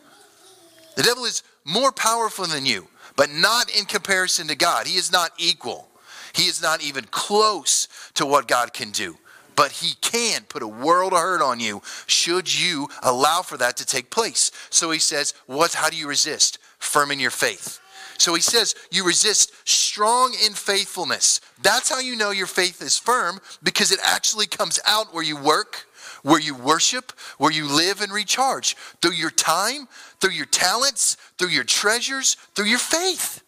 The 0.97 1.05
devil 1.05 1.25
is 1.25 1.45
more 1.65 1.93
powerful 1.93 2.47
than 2.47 2.67
you, 2.67 2.89
but 3.17 3.31
not 3.31 3.71
in 3.77 3.85
comparison 3.85 4.49
to 4.49 4.57
God. 4.57 4.87
He 4.87 4.99
is 4.99 5.13
not 5.13 5.33
equal. 5.39 5.89
He 6.35 6.45
is 6.45 6.61
not 6.61 6.83
even 6.83 7.05
close 7.11 7.89
to 8.15 8.27
what 8.27 8.49
God 8.49 8.73
can 8.73 8.91
do. 8.91 9.17
But 9.57 9.71
he 9.71 9.95
can 10.01 10.43
put 10.49 10.63
a 10.63 10.69
world 10.69 11.13
of 11.13 11.21
hurt 11.21 11.43
on 11.43 11.61
you 11.61 11.81
should 12.07 12.53
you 12.53 12.89
allow 13.03 13.43
for 13.43 13.57
that 13.59 13.77
to 13.77 13.87
take 13.87 14.11
place. 14.11 14.51
So 14.71 14.91
he 14.91 14.99
says, 14.99 15.33
what, 15.47 15.75
how 15.75 15.91
do 15.91 15.97
you 15.97 16.09
resist? 16.09 16.59
Firm 16.79 17.13
in 17.13 17.21
your 17.21 17.31
faith. 17.31 17.81
So 18.19 18.35
he 18.35 18.41
says, 18.41 18.75
you 18.91 19.05
resist 19.05 19.53
strong 19.69 20.35
in 20.45 20.53
faithfulness. 20.53 21.41
That's 21.63 21.89
how 21.89 22.01
you 22.01 22.17
know 22.17 22.31
your 22.31 22.47
faith 22.47 22.83
is 22.83 22.99
firm 22.99 23.41
because 23.63 23.93
it 23.93 24.01
actually 24.05 24.47
comes 24.47 24.81
out 24.87 25.13
where 25.15 25.25
you 25.25 25.37
work, 25.37 25.87
where 26.25 26.41
you 26.41 26.55
worship, 26.57 27.13
where 27.39 27.53
you 27.53 27.69
live 27.69 28.01
and 28.01 28.11
recharge 28.11 28.75
through 29.01 29.13
your 29.13 29.31
time, 29.31 29.87
through 30.21 30.33
your 30.33 30.47
talents, 30.47 31.17
through 31.39 31.49
your 31.49 31.65
treasures, 31.65 32.37
through 32.55 32.65
your 32.65 32.79
faith. 32.79 33.43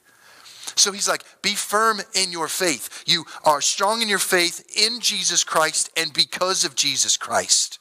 So 0.77 0.93
he's 0.93 1.09
like, 1.09 1.25
be 1.41 1.55
firm 1.55 2.01
in 2.15 2.31
your 2.31 2.49
faith. 2.49 3.03
You 3.07 3.25
are 3.45 3.63
strong 3.63 4.03
in 4.03 4.09
your 4.09 4.19
faith 4.19 4.63
in 4.77 5.01
Jesus 5.01 5.43
Christ 5.43 5.91
and 5.97 6.13
because 6.13 6.67
of 6.67 6.77
Jesus 6.77 7.17
Christ. 7.17 7.79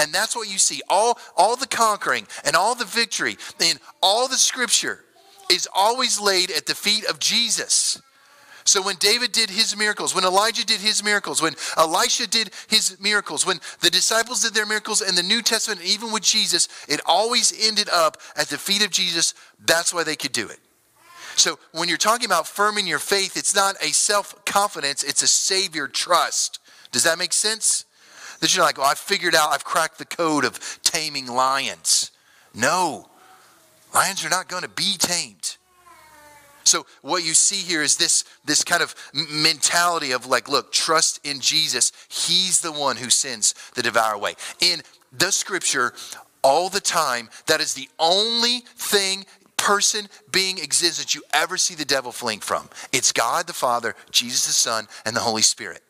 And 0.00 0.12
that's 0.12 0.34
what 0.34 0.50
you 0.50 0.58
see. 0.58 0.82
All, 0.88 1.16
all 1.36 1.54
the 1.54 1.68
conquering 1.68 2.26
and 2.44 2.56
all 2.56 2.74
the 2.74 2.84
victory 2.84 3.38
in 3.60 3.78
all 4.02 4.26
the 4.26 4.36
scripture 4.36 5.04
is 5.48 5.68
always 5.72 6.20
laid 6.20 6.50
at 6.50 6.66
the 6.66 6.74
feet 6.74 7.04
of 7.04 7.20
Jesus. 7.20 8.02
So 8.64 8.80
when 8.80 8.96
David 8.96 9.32
did 9.32 9.50
his 9.50 9.76
miracles, 9.76 10.14
when 10.14 10.24
Elijah 10.24 10.64
did 10.64 10.80
his 10.80 11.04
miracles, 11.04 11.42
when 11.42 11.54
Elisha 11.76 12.26
did 12.26 12.50
his 12.68 12.98
miracles, 12.98 13.44
when 13.44 13.60
the 13.80 13.90
disciples 13.90 14.42
did 14.42 14.54
their 14.54 14.64
miracles 14.64 15.02
in 15.02 15.14
the 15.14 15.22
New 15.22 15.42
Testament, 15.42 15.82
even 15.82 16.12
with 16.12 16.22
Jesus, 16.22 16.68
it 16.88 17.00
always 17.04 17.52
ended 17.68 17.90
up 17.90 18.16
at 18.36 18.48
the 18.48 18.56
feet 18.56 18.82
of 18.82 18.90
Jesus. 18.90 19.34
That's 19.66 19.92
why 19.92 20.02
they 20.02 20.16
could 20.16 20.32
do 20.32 20.48
it. 20.48 20.58
So 21.36 21.58
when 21.72 21.88
you're 21.88 21.98
talking 21.98 22.26
about 22.26 22.44
firming 22.44 22.86
your 22.86 22.98
faith, 22.98 23.36
it's 23.36 23.54
not 23.54 23.76
a 23.82 23.88
self 23.92 24.44
confidence, 24.46 25.02
it's 25.02 25.22
a 25.22 25.28
Savior 25.28 25.86
trust. 25.86 26.58
Does 26.90 27.02
that 27.04 27.18
make 27.18 27.32
sense? 27.32 27.84
That 28.40 28.54
you're 28.54 28.64
like, 28.64 28.78
well, 28.78 28.86
I've 28.86 28.98
figured 28.98 29.34
out, 29.34 29.52
I've 29.52 29.64
cracked 29.64 29.98
the 29.98 30.04
code 30.04 30.44
of 30.44 30.80
taming 30.82 31.26
lions. 31.26 32.12
No, 32.54 33.08
lions 33.94 34.24
are 34.24 34.30
not 34.30 34.48
going 34.48 34.62
to 34.62 34.68
be 34.68 34.96
tamed. 34.96 35.53
So 36.64 36.86
what 37.02 37.24
you 37.24 37.34
see 37.34 37.56
here 37.56 37.82
is 37.82 37.96
this, 37.96 38.24
this 38.44 38.64
kind 38.64 38.82
of 38.82 38.94
mentality 39.30 40.12
of 40.12 40.26
like, 40.26 40.48
look, 40.48 40.72
trust 40.72 41.20
in 41.24 41.40
Jesus. 41.40 41.92
He's 42.08 42.60
the 42.60 42.72
one 42.72 42.96
who 42.96 43.10
sends 43.10 43.54
the 43.74 43.82
devour 43.82 44.14
away. 44.14 44.34
In 44.60 44.82
the 45.12 45.30
scripture, 45.30 45.92
all 46.42 46.68
the 46.68 46.80
time, 46.80 47.28
that 47.46 47.60
is 47.60 47.74
the 47.74 47.88
only 47.98 48.60
thing 48.76 49.24
person, 49.56 50.08
being 50.30 50.58
exists 50.58 50.98
that 50.98 51.14
you 51.14 51.22
ever 51.32 51.56
see 51.56 51.74
the 51.74 51.84
devil 51.84 52.12
fleeing 52.12 52.40
from. 52.40 52.68
It's 52.92 53.12
God 53.12 53.46
the 53.46 53.54
Father, 53.54 53.94
Jesus 54.10 54.46
the 54.46 54.52
Son, 54.52 54.88
and 55.06 55.16
the 55.16 55.20
Holy 55.20 55.42
Spirit. 55.42 55.80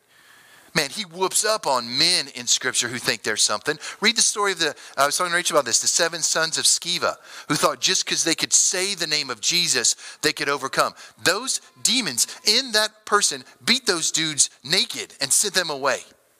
Man, 0.75 0.89
he 0.89 1.03
whoops 1.03 1.45
up 1.45 1.65
on 1.65 1.97
men 1.97 2.27
in 2.35 2.47
Scripture 2.47 2.89
who 2.89 2.97
think 2.97 3.23
there's 3.23 3.41
something. 3.41 3.79
Read 4.01 4.17
the 4.17 4.21
story 4.21 4.51
of 4.51 4.59
the, 4.59 4.75
I 4.97 5.05
was 5.05 5.15
talking 5.15 5.31
to 5.31 5.35
Rachel 5.37 5.55
about 5.55 5.65
this, 5.65 5.79
the 5.79 5.87
seven 5.87 6.21
sons 6.21 6.57
of 6.57 6.65
Sceva, 6.65 7.15
who 7.47 7.55
thought 7.55 7.79
just 7.79 8.03
because 8.03 8.25
they 8.25 8.35
could 8.35 8.51
say 8.51 8.93
the 8.93 9.07
name 9.07 9.29
of 9.29 9.39
Jesus, 9.39 9.95
they 10.21 10.33
could 10.33 10.49
overcome. 10.49 10.93
Those 11.23 11.61
demons 11.81 12.27
in 12.45 12.73
that 12.73 13.05
person 13.05 13.45
beat 13.63 13.85
those 13.85 14.11
dudes 14.11 14.49
naked 14.65 15.13
and 15.21 15.31
sent 15.31 15.53
them 15.53 15.69
away. 15.69 15.99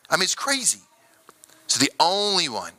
I 0.10 0.18
mean, 0.18 0.24
it's 0.24 0.36
crazy. 0.36 0.82
So 1.68 1.80
the 1.80 1.92
only 1.98 2.50
one, 2.50 2.74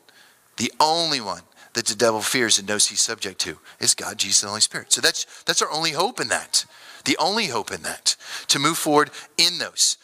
the 0.59 0.73
only 0.79 1.23
one 1.23 1.42
that 1.73 1.87
the 1.87 1.95
devil 1.95 2.21
fears 2.21 2.59
and 2.59 2.69
knows 2.69 2.87
he's 2.87 3.01
subject 3.01 3.40
to 3.40 3.59
is 3.81 3.95
God, 3.95 4.19
Jesus, 4.19 4.42
and 4.42 4.49
the 4.49 4.53
Holy 4.53 4.61
Spirit. 4.61 4.92
So 4.92 5.01
that's 5.01 5.42
that's 5.45 5.62
our 5.62 5.71
only 5.71 5.92
hope 5.92 6.21
in 6.21 6.29
that. 6.29 6.66
The 7.05 7.16
only 7.19 7.47
hope 7.47 7.71
in 7.71 7.83
that 7.83 8.16
to 8.49 8.59
move 8.59 8.77
forward 8.77 9.11
in 9.38 9.59
those. 9.59 9.97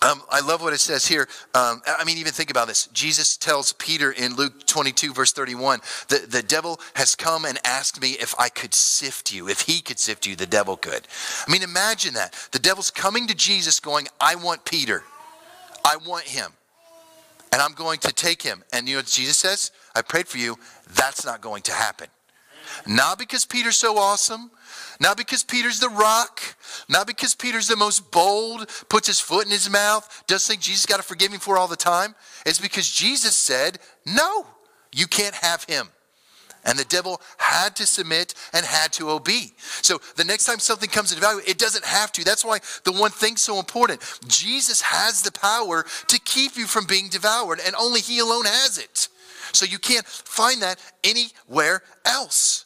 Um, 0.00 0.22
I 0.30 0.40
love 0.40 0.62
what 0.62 0.72
it 0.72 0.78
says 0.78 1.06
here. 1.06 1.28
Um, 1.54 1.82
I 1.86 2.04
mean, 2.04 2.18
even 2.18 2.32
think 2.32 2.50
about 2.50 2.68
this. 2.68 2.86
Jesus 2.92 3.36
tells 3.36 3.72
Peter 3.72 4.12
in 4.12 4.36
Luke 4.36 4.66
22, 4.66 5.12
verse 5.12 5.32
31, 5.32 5.80
the, 6.08 6.24
the 6.28 6.42
devil 6.42 6.80
has 6.94 7.16
come 7.16 7.44
and 7.44 7.58
asked 7.64 8.00
me 8.00 8.12
if 8.12 8.34
I 8.38 8.48
could 8.48 8.74
sift 8.74 9.32
you. 9.32 9.48
If 9.48 9.62
he 9.62 9.80
could 9.80 9.98
sift 9.98 10.26
you, 10.26 10.36
the 10.36 10.46
devil 10.46 10.76
could. 10.76 11.08
I 11.46 11.50
mean, 11.50 11.62
imagine 11.62 12.14
that. 12.14 12.34
The 12.52 12.60
devil's 12.60 12.90
coming 12.90 13.26
to 13.26 13.34
Jesus 13.34 13.80
going, 13.80 14.06
I 14.20 14.36
want 14.36 14.64
Peter. 14.64 15.02
I 15.84 15.96
want 16.06 16.24
him. 16.24 16.52
And 17.52 17.60
I'm 17.60 17.72
going 17.72 17.98
to 18.00 18.12
take 18.12 18.42
him. 18.42 18.62
And 18.72 18.88
you 18.88 18.94
know 18.94 18.98
what 19.00 19.06
Jesus 19.06 19.38
says? 19.38 19.72
I 19.96 20.02
prayed 20.02 20.28
for 20.28 20.38
you. 20.38 20.56
That's 20.94 21.24
not 21.24 21.40
going 21.40 21.62
to 21.62 21.72
happen. 21.72 22.08
Not 22.86 23.18
because 23.18 23.44
Peter's 23.44 23.76
so 23.76 23.98
awesome, 23.98 24.50
not 25.00 25.16
because 25.16 25.42
Peter's 25.42 25.80
the 25.80 25.88
rock, 25.88 26.40
not 26.88 27.06
because 27.06 27.34
Peter's 27.34 27.68
the 27.68 27.76
most 27.76 28.10
bold, 28.10 28.68
puts 28.88 29.06
his 29.06 29.20
foot 29.20 29.44
in 29.44 29.50
his 29.50 29.70
mouth, 29.70 30.24
does 30.26 30.46
think 30.46 30.60
Jesus 30.60 30.86
got 30.86 30.96
to 30.96 31.02
forgive 31.02 31.32
him 31.32 31.40
for 31.40 31.56
all 31.58 31.68
the 31.68 31.76
time. 31.76 32.14
It's 32.44 32.60
because 32.60 32.90
Jesus 32.90 33.36
said, 33.36 33.78
No, 34.04 34.46
you 34.92 35.06
can't 35.06 35.34
have 35.34 35.64
him. 35.64 35.88
And 36.64 36.78
the 36.78 36.84
devil 36.84 37.20
had 37.38 37.76
to 37.76 37.86
submit 37.86 38.34
and 38.52 38.66
had 38.66 38.92
to 38.94 39.10
obey. 39.10 39.52
So 39.80 40.00
the 40.16 40.24
next 40.24 40.44
time 40.44 40.58
something 40.58 40.90
comes 40.90 41.12
into 41.12 41.22
value, 41.22 41.40
it 41.46 41.58
doesn't 41.58 41.84
have 41.84 42.12
to. 42.12 42.24
That's 42.24 42.44
why 42.44 42.58
the 42.84 42.92
one 42.92 43.10
thing's 43.10 43.42
so 43.42 43.58
important. 43.58 44.02
Jesus 44.26 44.82
has 44.82 45.22
the 45.22 45.32
power 45.32 45.86
to 46.08 46.20
keep 46.20 46.56
you 46.56 46.66
from 46.66 46.86
being 46.86 47.08
devoured, 47.08 47.60
and 47.64 47.74
only 47.76 48.00
He 48.00 48.18
alone 48.18 48.44
has 48.44 48.76
it. 48.76 49.08
So 49.52 49.66
you 49.66 49.78
can't 49.78 50.06
find 50.06 50.62
that 50.62 50.78
anywhere 51.04 51.82
else. 52.04 52.64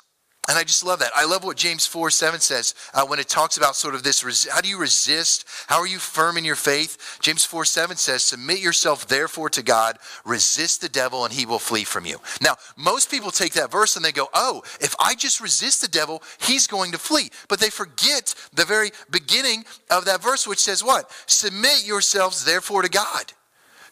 And 0.49 0.59
I 0.59 0.64
just 0.64 0.85
love 0.85 0.99
that. 0.99 1.12
I 1.14 1.25
love 1.25 1.45
what 1.45 1.57
James 1.57 1.87
4 1.87 2.11
7 2.11 2.40
says 2.40 2.75
uh, 2.95 3.07
when 3.07 3.21
it 3.21 3.29
talks 3.29 3.57
about 3.57 3.77
sort 3.77 3.95
of 3.95 4.03
this 4.03 4.49
how 4.49 4.61
do 4.61 4.68
you 4.68 4.77
resist? 4.77 5.45
How 5.68 5.79
are 5.79 5.87
you 5.87 5.99
firm 5.99 6.37
in 6.37 6.45
your 6.45 6.57
faith? 6.57 7.18
James 7.21 7.45
4 7.45 7.64
7 7.64 7.97
says, 7.97 8.25
Submit 8.25 8.59
yourself 8.59 9.07
therefore 9.07 9.51
to 9.51 9.62
God, 9.62 9.99
resist 10.25 10.81
the 10.81 10.88
devil, 10.88 11.25
and 11.25 11.33
he 11.33 11.47
will 11.47 11.61
flee 11.61 11.85
from 11.85 12.07
you. 12.07 12.18
Now, 12.40 12.57
most 12.77 13.09
people 13.09 13.31
take 13.31 13.53
that 13.53 13.71
verse 13.71 13.95
and 13.95 14.05
they 14.05 14.11
go, 14.11 14.29
Oh, 14.35 14.62
if 14.81 14.97
I 14.99 15.14
just 15.14 15.40
resist 15.40 15.81
the 15.81 15.87
devil, 15.87 16.25
he's 16.40 16.66
going 16.66 16.90
to 16.90 16.99
flee. 16.99 17.31
But 17.49 17.61
they 17.61 17.71
forget 17.71 18.35
the 18.53 18.64
very 18.64 18.90
beginning 19.11 19.64
of 19.92 20.07
that 20.07 20.23
verse, 20.25 20.45
which 20.49 20.59
says 20.59 20.83
what? 20.83 21.09
Submit 21.27 21.87
yourselves 21.87 22.45
therefore 22.45 22.83
to 22.83 22.90
God. 22.90 23.33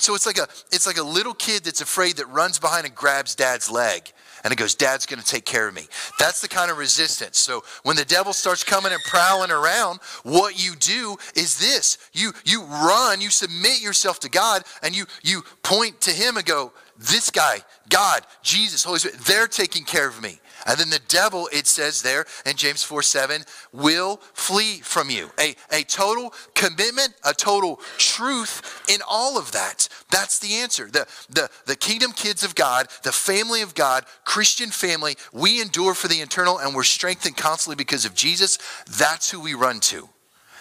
So 0.01 0.15
it's 0.15 0.27
like 0.27 0.39
a 0.39 0.49
it's 0.73 0.87
like 0.87 0.99
a 0.99 1.03
little 1.03 1.35
kid 1.35 1.65
that's 1.65 1.81
afraid 1.81 2.17
that 2.17 2.27
runs 2.27 2.59
behind 2.59 2.87
and 2.87 2.95
grabs 2.95 3.35
dad's 3.35 3.71
leg 3.71 4.13
and 4.43 4.53
it 4.53 4.57
goes, 4.57 4.75
Dad's 4.75 5.07
going 5.07 5.21
to 5.21 5.27
take 5.27 5.45
care 5.45 5.69
of 5.69 5.75
me. 5.75 5.87
That's 6.19 6.41
the 6.41 6.49
kind 6.49 6.71
of 6.71 6.79
resistance. 6.79 7.39
So 7.39 7.63
when 7.83 7.97
the 7.97 8.05
devil 8.05 8.33
starts 8.33 8.65
coming 8.65 8.93
and 8.93 9.03
prowling 9.03 9.51
around, 9.51 10.01
what 10.23 10.63
you 10.63 10.75
do 10.77 11.17
is 11.35 11.59
this: 11.59 11.99
you 12.13 12.33
you 12.45 12.63
run, 12.65 13.21
you 13.21 13.31
submit 13.31 13.81
yourself 13.83 14.21
to 14.21 14.29
God, 14.29 14.65
and 14.83 14.97
you 14.97 15.05
you 15.23 15.43
point 15.63 16.01
to 16.03 16.11
Him 16.11 16.37
and 16.37 16.47
go, 16.47 16.73
This 16.97 17.31
guy, 17.31 17.59
God, 17.89 18.23
Jesus, 18.43 18.83
Holy 18.85 18.99
Spirit, 18.99 19.19
they're 19.21 19.47
taking 19.47 19.85
care 19.85 20.09
of 20.09 20.23
me. 20.23 20.41
And 20.66 20.79
then 20.79 20.90
the 20.90 21.01
devil, 21.09 21.49
it 21.53 21.66
says 21.66 22.03
there 22.03 22.27
in 22.46 22.57
James 22.57 22.83
4 22.83 23.03
7, 23.03 23.42
will 23.73 24.16
flee 24.35 24.81
from 24.81 25.11
you. 25.11 25.31
A, 25.38 25.55
a 25.70 25.83
total 25.85 26.33
commitment, 26.55 27.14
a 27.25 27.33
total 27.33 27.81
truth 27.99 28.83
in 28.88 29.01
all 29.09 29.38
of 29.38 29.53
that. 29.53 29.88
That's 30.11 30.38
the 30.38 30.55
answer. 30.55 30.87
The, 30.87 31.07
the, 31.29 31.49
the 31.66 31.77
kingdom 31.77 32.12
kids 32.12 32.44
of 32.44 32.55
God, 32.55 32.88
the 33.03 33.12
family 33.12 33.62
of 33.62 33.75
God, 33.75 34.05
Christian 34.25 34.70
family, 34.70 35.16
we 35.33 35.61
endure 35.61 35.94
for 35.94 36.09
the 36.09 36.20
eternal 36.20 36.59
and 36.59 36.75
we're 36.75 36.85
strengthened 36.85 37.37
constantly 37.37 37.77
because 37.77 38.05
of 38.05 38.14
Jesus. 38.14 38.59
That's 38.99 39.31
who 39.31 39.40
we 39.40 39.55
run 39.55 39.81
to. 39.81 40.09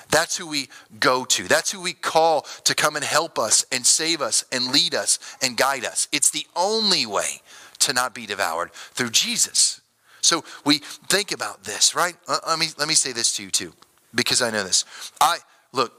That's 0.10 0.38
who 0.38 0.48
we 0.48 0.70
go 1.00 1.24
to. 1.26 1.48
That's 1.48 1.72
who 1.72 1.82
we 1.82 1.94
call 1.94 2.42
to 2.64 2.74
come 2.74 2.96
and 2.96 3.06
help 3.06 3.38
us 3.38 3.66
and 3.72 3.86
save 3.86 4.22
us 4.22 4.44
and 4.52 4.72
lead 4.72 4.96
us 4.96 5.20
and 5.42 5.56
guide 5.56 5.86
us. 5.86 6.08
It's 6.12 6.32
the 6.32 6.48
only 6.56 7.06
way 7.06 7.42
to 7.80 7.94
not 7.94 8.14
be 8.16 8.26
devoured 8.26 8.72
through 8.74 9.12
Jesus. 9.12 9.82
So 10.22 10.44
we 10.66 10.80
think 10.80 11.32
about 11.32 11.64
this, 11.64 11.96
right? 11.96 12.16
Uh, 12.28 12.38
let 12.48 12.60
me 12.60 12.68
let 12.78 12.88
me 12.88 12.94
say 12.94 13.12
this 13.12 13.36
to 13.38 13.44
you 13.44 13.52
too, 13.52 13.74
because 14.14 14.42
I 14.42 14.52
know 14.52 14.64
this. 14.64 14.86
I 15.22 15.38
look 15.72 15.94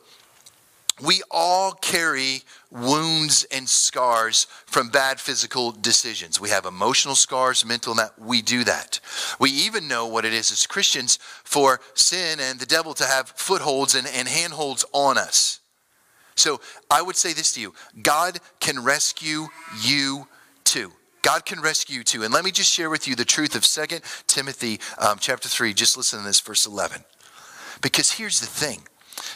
we 1.03 1.23
all 1.31 1.73
carry 1.73 2.43
wounds 2.71 3.45
and 3.51 3.69
scars 3.69 4.47
from 4.67 4.91
bad 4.91 5.21
physical 5.21 5.73
decisions. 5.73 6.41
We 6.41 6.51
have 6.51 6.67
emotional 6.67 7.15
scars, 7.15 7.65
mental, 7.65 7.95
that 7.95 8.19
we 8.19 8.43
do 8.43 8.65
that. 8.65 9.01
We 9.39 9.51
even 9.51 9.89
know 9.89 10.07
what 10.07 10.25
it 10.25 10.33
is 10.33 10.53
as 10.53 10.67
Christians 10.67 11.19
for 11.45 11.81
sin 11.95 12.39
and 12.41 12.61
the 12.61 12.67
devil 12.67 12.95
to 12.95 13.05
have 13.05 13.29
footholds 13.29 13.95
and, 13.95 14.07
and 14.07 14.29
handholds 14.29 14.85
on 14.93 15.19
us. 15.19 15.61
So 16.35 16.61
I 16.91 17.03
would 17.03 17.17
say 17.17 17.33
this 17.33 17.53
to 17.53 17.61
you 17.61 17.75
God 18.03 18.39
can 18.61 18.83
rescue 18.83 19.49
you 19.83 20.29
too. 20.65 20.93
God 21.23 21.45
can 21.45 21.61
rescue 21.61 21.99
you 21.99 22.05
too. 22.05 22.23
And 22.23 22.33
let 22.33 22.45
me 22.45 22.51
just 22.51 22.73
share 22.73 22.91
with 22.91 23.07
you 23.07 23.15
the 23.15 23.25
truth 23.25 23.55
of 23.55 23.65
2 23.65 23.99
Timothy 24.27 24.81
um, 24.99 25.19
chapter 25.21 25.49
3. 25.49 25.75
Just 25.75 25.97
listen 25.97 26.21
to 26.21 26.25
this, 26.25 26.41
verse 26.41 26.67
11. 26.67 27.05
Because 27.83 28.13
here's 28.13 28.41
the 28.41 28.47
thing 28.47 28.81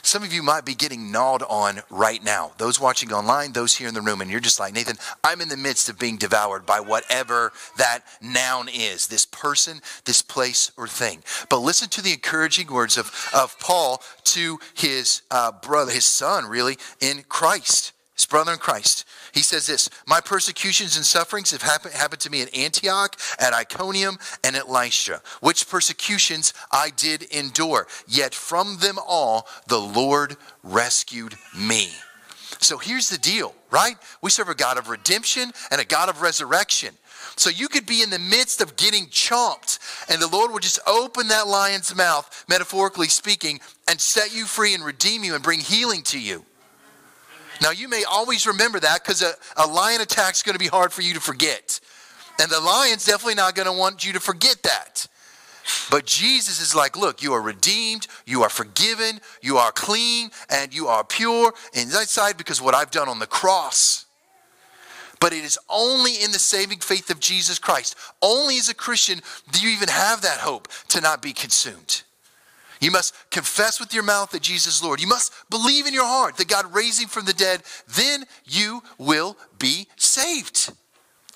some 0.02 0.22
of 0.22 0.32
you 0.32 0.42
might 0.42 0.64
be 0.64 0.74
getting 0.74 1.12
gnawed 1.12 1.42
on 1.42 1.80
right 1.90 2.22
now. 2.22 2.52
Those 2.58 2.80
watching 2.80 3.12
online, 3.12 3.52
those 3.52 3.74
here 3.74 3.88
in 3.88 3.94
the 3.94 4.00
room, 4.00 4.20
and 4.20 4.30
you're 4.30 4.40
just 4.40 4.60
like, 4.60 4.74
Nathan, 4.74 4.96
I'm 5.22 5.40
in 5.40 5.48
the 5.48 5.56
midst 5.56 5.88
of 5.88 5.98
being 5.98 6.16
devoured 6.16 6.66
by 6.66 6.80
whatever 6.80 7.52
that 7.76 8.00
noun 8.20 8.68
is 8.72 9.06
this 9.06 9.26
person, 9.26 9.80
this 10.04 10.22
place, 10.22 10.70
or 10.76 10.88
thing. 10.88 11.22
But 11.48 11.58
listen 11.58 11.88
to 11.90 12.02
the 12.02 12.12
encouraging 12.12 12.68
words 12.68 12.96
of, 12.96 13.12
of 13.34 13.58
Paul 13.60 14.02
to 14.24 14.58
his 14.74 15.22
uh, 15.30 15.52
brother, 15.52 15.92
his 15.92 16.06
son, 16.06 16.46
really, 16.46 16.76
in 17.00 17.24
Christ 17.28 17.92
his 18.14 18.26
brother 18.26 18.52
in 18.52 18.58
Christ. 18.58 19.04
He 19.34 19.42
says 19.42 19.66
this 19.66 19.90
My 20.06 20.20
persecutions 20.20 20.96
and 20.96 21.04
sufferings 21.04 21.50
have 21.50 21.62
happened, 21.62 21.94
happened 21.94 22.20
to 22.20 22.30
me 22.30 22.40
in 22.40 22.48
Antioch, 22.54 23.16
at 23.40 23.52
Iconium, 23.52 24.16
and 24.44 24.54
at 24.54 24.70
Lystra, 24.70 25.20
which 25.40 25.68
persecutions 25.68 26.54
I 26.70 26.90
did 26.90 27.24
endure. 27.24 27.88
Yet 28.06 28.32
from 28.32 28.78
them 28.78 28.96
all 29.04 29.48
the 29.66 29.80
Lord 29.80 30.36
rescued 30.62 31.34
me. 31.58 31.88
So 32.60 32.78
here's 32.78 33.08
the 33.08 33.18
deal, 33.18 33.56
right? 33.72 33.96
We 34.22 34.30
serve 34.30 34.48
a 34.48 34.54
God 34.54 34.78
of 34.78 34.88
redemption 34.88 35.52
and 35.72 35.80
a 35.80 35.84
God 35.84 36.08
of 36.08 36.22
resurrection. 36.22 36.94
So 37.36 37.50
you 37.50 37.66
could 37.66 37.86
be 37.86 38.02
in 38.02 38.10
the 38.10 38.20
midst 38.20 38.60
of 38.60 38.76
getting 38.76 39.06
chomped, 39.06 39.80
and 40.08 40.22
the 40.22 40.28
Lord 40.28 40.52
would 40.52 40.62
just 40.62 40.78
open 40.86 41.26
that 41.28 41.48
lion's 41.48 41.92
mouth, 41.96 42.44
metaphorically 42.48 43.08
speaking, 43.08 43.58
and 43.88 44.00
set 44.00 44.32
you 44.32 44.44
free 44.44 44.74
and 44.74 44.84
redeem 44.84 45.24
you 45.24 45.34
and 45.34 45.42
bring 45.42 45.58
healing 45.58 46.02
to 46.04 46.20
you. 46.20 46.44
Now, 47.62 47.70
you 47.70 47.88
may 47.88 48.04
always 48.04 48.46
remember 48.46 48.80
that 48.80 49.02
because 49.02 49.22
a, 49.22 49.32
a 49.56 49.66
lion 49.66 50.00
attack 50.00 50.34
is 50.34 50.42
going 50.42 50.54
to 50.54 50.58
be 50.58 50.66
hard 50.66 50.92
for 50.92 51.02
you 51.02 51.14
to 51.14 51.20
forget. 51.20 51.80
And 52.40 52.50
the 52.50 52.60
lion's 52.60 53.04
definitely 53.04 53.36
not 53.36 53.54
going 53.54 53.66
to 53.66 53.72
want 53.72 54.04
you 54.04 54.12
to 54.14 54.20
forget 54.20 54.62
that. 54.62 55.06
But 55.90 56.04
Jesus 56.04 56.60
is 56.60 56.74
like, 56.74 56.96
look, 56.96 57.22
you 57.22 57.32
are 57.32 57.40
redeemed, 57.40 58.06
you 58.26 58.42
are 58.42 58.50
forgiven, 58.50 59.20
you 59.40 59.56
are 59.56 59.72
clean, 59.72 60.30
and 60.50 60.74
you 60.74 60.88
are 60.88 61.04
pure 61.04 61.54
in 61.72 61.88
that 61.90 62.08
side 62.08 62.36
because 62.36 62.60
what 62.60 62.74
I've 62.74 62.90
done 62.90 63.08
on 63.08 63.18
the 63.18 63.26
cross. 63.26 64.04
But 65.20 65.32
it 65.32 65.44
is 65.44 65.58
only 65.70 66.22
in 66.22 66.32
the 66.32 66.38
saving 66.38 66.80
faith 66.80 67.08
of 67.08 67.20
Jesus 67.20 67.58
Christ, 67.58 67.96
only 68.20 68.58
as 68.58 68.68
a 68.68 68.74
Christian, 68.74 69.20
do 69.52 69.60
you 69.66 69.74
even 69.74 69.88
have 69.88 70.20
that 70.22 70.38
hope 70.38 70.68
to 70.88 71.00
not 71.00 71.22
be 71.22 71.32
consumed. 71.32 72.02
You 72.84 72.90
must 72.90 73.14
confess 73.30 73.80
with 73.80 73.94
your 73.94 74.02
mouth 74.02 74.32
that 74.32 74.42
Jesus 74.42 74.76
is 74.76 74.84
Lord. 74.84 75.00
You 75.00 75.08
must 75.08 75.32
believe 75.48 75.86
in 75.86 75.94
your 75.94 76.04
heart 76.04 76.36
that 76.36 76.48
God 76.48 76.74
raised 76.74 77.00
him 77.00 77.08
from 77.08 77.24
the 77.24 77.32
dead. 77.32 77.62
Then 77.88 78.24
you 78.44 78.82
will 78.98 79.38
be 79.58 79.88
saved. 79.96 80.70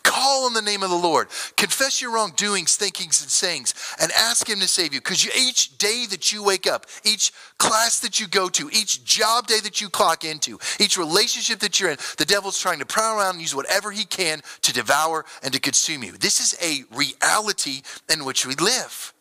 Call 0.02 0.44
on 0.44 0.52
the 0.52 0.60
name 0.60 0.82
of 0.82 0.90
the 0.90 0.96
Lord. 0.96 1.28
Confess 1.56 2.02
your 2.02 2.12
wrongdoings, 2.12 2.76
thinkings, 2.76 3.22
and 3.22 3.30
sayings, 3.30 3.74
and 4.00 4.12
ask 4.12 4.48
Him 4.48 4.60
to 4.60 4.68
save 4.68 4.94
you. 4.94 5.00
Because 5.00 5.26
each 5.36 5.76
day 5.76 6.06
that 6.10 6.32
you 6.32 6.42
wake 6.42 6.66
up, 6.66 6.86
each 7.04 7.32
class 7.58 8.00
that 8.00 8.18
you 8.18 8.26
go 8.26 8.48
to, 8.50 8.70
each 8.70 9.04
job 9.04 9.46
day 9.46 9.60
that 9.60 9.80
you 9.80 9.88
clock 9.88 10.24
into, 10.24 10.58
each 10.78 10.96
relationship 10.96 11.60
that 11.60 11.78
you're 11.78 11.90
in, 11.90 11.98
the 12.16 12.24
devil's 12.24 12.58
trying 12.58 12.78
to 12.78 12.86
prowl 12.86 13.18
around 13.18 13.34
and 13.34 13.40
use 13.40 13.54
whatever 13.54 13.90
he 13.90 14.04
can 14.04 14.40
to 14.62 14.72
devour 14.72 15.24
and 15.42 15.52
to 15.52 15.60
consume 15.60 16.02
you. 16.02 16.12
This 16.12 16.40
is 16.40 16.58
a 16.62 16.84
reality 16.96 17.82
in 18.10 18.24
which 18.24 18.46
we 18.46 18.54
live. 18.54 19.12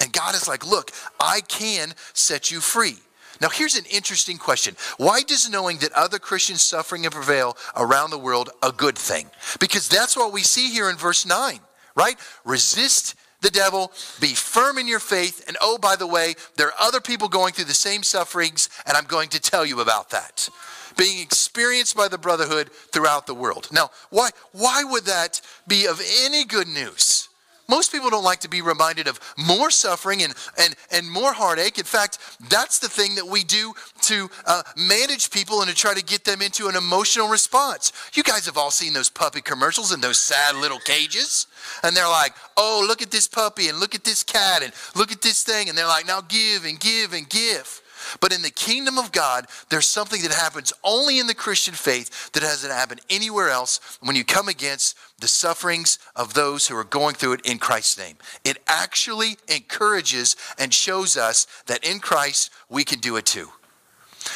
And 0.00 0.12
God 0.12 0.34
is 0.34 0.48
like, 0.48 0.66
look, 0.66 0.92
I 1.18 1.40
can 1.40 1.94
set 2.12 2.50
you 2.50 2.60
free. 2.60 2.96
Now, 3.40 3.48
here's 3.48 3.76
an 3.76 3.84
interesting 3.90 4.36
question. 4.36 4.74
Why 4.96 5.22
does 5.22 5.48
knowing 5.48 5.78
that 5.78 5.92
other 5.92 6.18
Christians 6.18 6.62
suffering 6.62 7.04
and 7.04 7.14
prevail 7.14 7.56
around 7.76 8.10
the 8.10 8.18
world 8.18 8.50
a 8.62 8.72
good 8.72 8.98
thing? 8.98 9.30
Because 9.60 9.88
that's 9.88 10.16
what 10.16 10.32
we 10.32 10.42
see 10.42 10.70
here 10.70 10.90
in 10.90 10.96
verse 10.96 11.24
9, 11.24 11.60
right? 11.94 12.16
Resist 12.44 13.14
the 13.40 13.50
devil, 13.50 13.92
be 14.20 14.34
firm 14.34 14.78
in 14.78 14.88
your 14.88 14.98
faith, 14.98 15.44
and 15.46 15.56
oh, 15.60 15.78
by 15.78 15.94
the 15.94 16.06
way, 16.06 16.34
there 16.56 16.66
are 16.68 16.80
other 16.80 17.00
people 17.00 17.28
going 17.28 17.52
through 17.52 17.66
the 17.66 17.74
same 17.74 18.02
sufferings, 18.02 18.68
and 18.86 18.96
I'm 18.96 19.04
going 19.04 19.28
to 19.30 19.40
tell 19.40 19.64
you 19.64 19.80
about 19.80 20.10
that. 20.10 20.48
Being 20.96 21.22
experienced 21.22 21.96
by 21.96 22.08
the 22.08 22.18
brotherhood 22.18 22.72
throughout 22.92 23.28
the 23.28 23.34
world. 23.34 23.68
Now, 23.70 23.90
why, 24.10 24.30
why 24.50 24.82
would 24.82 25.04
that 25.04 25.40
be 25.68 25.86
of 25.86 26.02
any 26.24 26.44
good 26.44 26.66
news? 26.66 27.27
Most 27.68 27.92
people 27.92 28.08
don't 28.08 28.24
like 28.24 28.40
to 28.40 28.48
be 28.48 28.62
reminded 28.62 29.08
of 29.08 29.20
more 29.36 29.70
suffering 29.70 30.22
and, 30.22 30.34
and, 30.58 30.74
and 30.90 31.10
more 31.10 31.32
heartache. 31.32 31.78
In 31.78 31.84
fact, 31.84 32.18
that's 32.48 32.78
the 32.78 32.88
thing 32.88 33.14
that 33.16 33.26
we 33.26 33.44
do 33.44 33.74
to 34.02 34.30
uh, 34.46 34.62
manage 34.76 35.30
people 35.30 35.60
and 35.60 35.68
to 35.68 35.76
try 35.76 35.92
to 35.92 36.02
get 36.02 36.24
them 36.24 36.40
into 36.40 36.68
an 36.68 36.76
emotional 36.76 37.28
response. 37.28 37.92
You 38.14 38.22
guys 38.22 38.46
have 38.46 38.56
all 38.56 38.70
seen 38.70 38.94
those 38.94 39.10
puppy 39.10 39.42
commercials 39.42 39.92
in 39.92 40.00
those 40.00 40.18
sad 40.18 40.56
little 40.56 40.78
cages. 40.78 41.46
And 41.82 41.94
they're 41.94 42.08
like, 42.08 42.34
oh, 42.56 42.84
look 42.86 43.02
at 43.02 43.10
this 43.10 43.28
puppy 43.28 43.68
and 43.68 43.78
look 43.78 43.94
at 43.94 44.04
this 44.04 44.22
cat 44.22 44.62
and 44.62 44.72
look 44.96 45.12
at 45.12 45.20
this 45.20 45.42
thing. 45.42 45.68
And 45.68 45.76
they're 45.76 45.86
like, 45.86 46.06
now 46.06 46.22
give 46.22 46.64
and 46.64 46.80
give 46.80 47.12
and 47.12 47.28
give. 47.28 47.82
But 48.20 48.32
in 48.32 48.42
the 48.42 48.50
kingdom 48.50 48.98
of 48.98 49.12
God, 49.12 49.46
there's 49.68 49.88
something 49.88 50.22
that 50.22 50.32
happens 50.32 50.72
only 50.84 51.18
in 51.18 51.26
the 51.26 51.34
Christian 51.34 51.74
faith 51.74 52.32
that 52.32 52.40
doesn't 52.40 52.70
happen 52.70 52.98
anywhere 53.10 53.50
else 53.50 53.98
when 54.00 54.16
you 54.16 54.24
come 54.24 54.48
against 54.48 54.96
the 55.20 55.28
sufferings 55.28 55.98
of 56.14 56.34
those 56.34 56.66
who 56.68 56.76
are 56.76 56.84
going 56.84 57.14
through 57.14 57.34
it 57.34 57.46
in 57.46 57.58
Christ's 57.58 57.98
name. 57.98 58.16
It 58.44 58.58
actually 58.66 59.36
encourages 59.48 60.36
and 60.58 60.72
shows 60.72 61.16
us 61.16 61.46
that 61.66 61.84
in 61.84 62.00
Christ 62.00 62.50
we 62.68 62.84
can 62.84 63.00
do 63.00 63.16
it 63.16 63.26
too. 63.26 63.48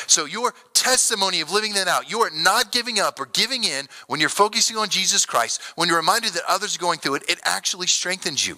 So, 0.06 0.24
your 0.24 0.54
testimony 0.74 1.40
of 1.40 1.50
living 1.50 1.74
that 1.74 1.88
out, 1.88 2.10
you 2.10 2.20
are 2.20 2.30
not 2.34 2.72
giving 2.72 2.98
up 2.98 3.20
or 3.20 3.26
giving 3.26 3.64
in 3.64 3.86
when 4.06 4.20
you're 4.20 4.28
focusing 4.28 4.76
on 4.76 4.88
Jesus 4.88 5.24
Christ, 5.24 5.60
when 5.76 5.88
you're 5.88 5.98
reminded 5.98 6.32
that 6.32 6.42
others 6.48 6.76
are 6.76 6.80
going 6.80 6.98
through 6.98 7.16
it, 7.16 7.24
it 7.28 7.40
actually 7.44 7.86
strengthens 7.86 8.46
you. 8.46 8.56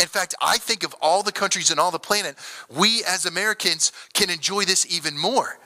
In 0.00 0.06
fact, 0.06 0.34
I 0.42 0.58
think 0.58 0.84
of 0.84 0.94
all 1.00 1.22
the 1.22 1.32
countries 1.32 1.70
and 1.70 1.80
all 1.80 1.90
the 1.90 1.98
planet, 1.98 2.36
we 2.74 3.02
as 3.04 3.26
Americans 3.26 3.92
can 4.12 4.30
enjoy 4.30 4.64
this 4.64 4.86
even 4.94 5.16
more 5.16 5.58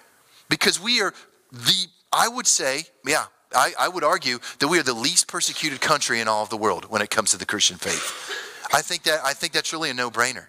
because 0.48 0.80
we 0.80 1.00
are 1.00 1.12
the, 1.50 1.86
I 2.12 2.28
would 2.28 2.46
say, 2.46 2.84
yeah, 3.06 3.24
I, 3.54 3.72
I 3.78 3.88
would 3.88 4.04
argue 4.04 4.38
that 4.58 4.68
we 4.68 4.78
are 4.78 4.84
the 4.84 4.94
least 4.94 5.26
persecuted 5.26 5.80
country 5.80 6.20
in 6.20 6.28
all 6.28 6.42
of 6.42 6.50
the 6.50 6.56
world 6.56 6.86
when 6.90 7.02
it 7.02 7.10
comes 7.10 7.32
to 7.32 7.38
the 7.38 7.46
Christian 7.46 7.76
faith. 7.76 8.30
I 8.72 8.82
think 8.82 9.02
that 9.04 9.20
I 9.24 9.32
think 9.32 9.52
that's 9.52 9.72
really 9.72 9.90
a 9.90 9.94
no-brainer. 9.94 10.46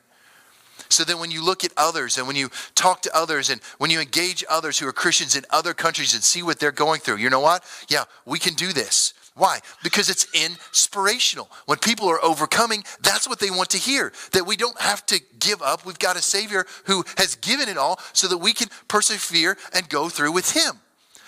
So 0.91 1.03
then 1.03 1.19
when 1.19 1.31
you 1.31 1.43
look 1.43 1.63
at 1.63 1.71
others 1.77 2.17
and 2.17 2.27
when 2.27 2.35
you 2.35 2.49
talk 2.75 3.01
to 3.03 3.15
others 3.15 3.49
and 3.49 3.61
when 3.77 3.89
you 3.91 3.99
engage 3.99 4.43
others 4.49 4.77
who 4.77 4.87
are 4.87 4.93
Christians 4.93 5.35
in 5.35 5.45
other 5.49 5.73
countries 5.73 6.13
and 6.13 6.23
see 6.23 6.43
what 6.43 6.59
they're 6.59 6.71
going 6.71 6.99
through, 6.99 7.17
you 7.17 7.29
know 7.29 7.39
what? 7.39 7.63
Yeah, 7.89 8.03
we 8.25 8.39
can 8.39 8.53
do 8.53 8.73
this. 8.73 9.13
Why? 9.33 9.59
Because 9.81 10.09
it's 10.09 10.27
inspirational. 10.33 11.49
When 11.65 11.77
people 11.77 12.09
are 12.09 12.23
overcoming, 12.23 12.83
that's 13.01 13.27
what 13.27 13.39
they 13.39 13.49
want 13.49 13.69
to 13.71 13.77
hear. 13.77 14.11
That 14.33 14.45
we 14.45 14.57
don't 14.57 14.79
have 14.79 15.05
to 15.07 15.21
give 15.39 15.61
up. 15.61 15.85
We've 15.85 15.97
got 15.97 16.17
a 16.17 16.21
Savior 16.21 16.65
who 16.85 17.05
has 17.17 17.35
given 17.35 17.69
it 17.69 17.77
all 17.77 17.99
so 18.11 18.27
that 18.27 18.37
we 18.37 18.51
can 18.51 18.67
persevere 18.89 19.57
and 19.73 19.87
go 19.87 20.09
through 20.09 20.33
with 20.33 20.51
Him. 20.51 20.79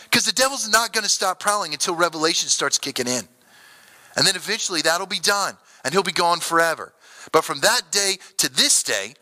Because 0.04 0.26
the 0.26 0.34
devil's 0.34 0.70
not 0.70 0.92
going 0.92 1.06
to 1.06 1.10
stop 1.10 1.40
prowling 1.40 1.74
until 1.74 1.96
revelation 1.96 2.50
starts 2.50 2.78
kicking 2.78 3.08
in. 3.08 3.24
And 4.16 4.28
then 4.28 4.36
eventually 4.36 4.82
that'll 4.82 5.08
be 5.08 5.20
done 5.20 5.58
and 5.84 5.94
he'll 5.94 6.04
be 6.04 6.12
gone 6.12 6.40
forever. 6.40 6.94
But 7.32 7.44
from 7.44 7.62
that 7.62 7.84
day 7.92 8.18
to 8.38 8.54
this 8.54 8.84
day, 8.84 9.16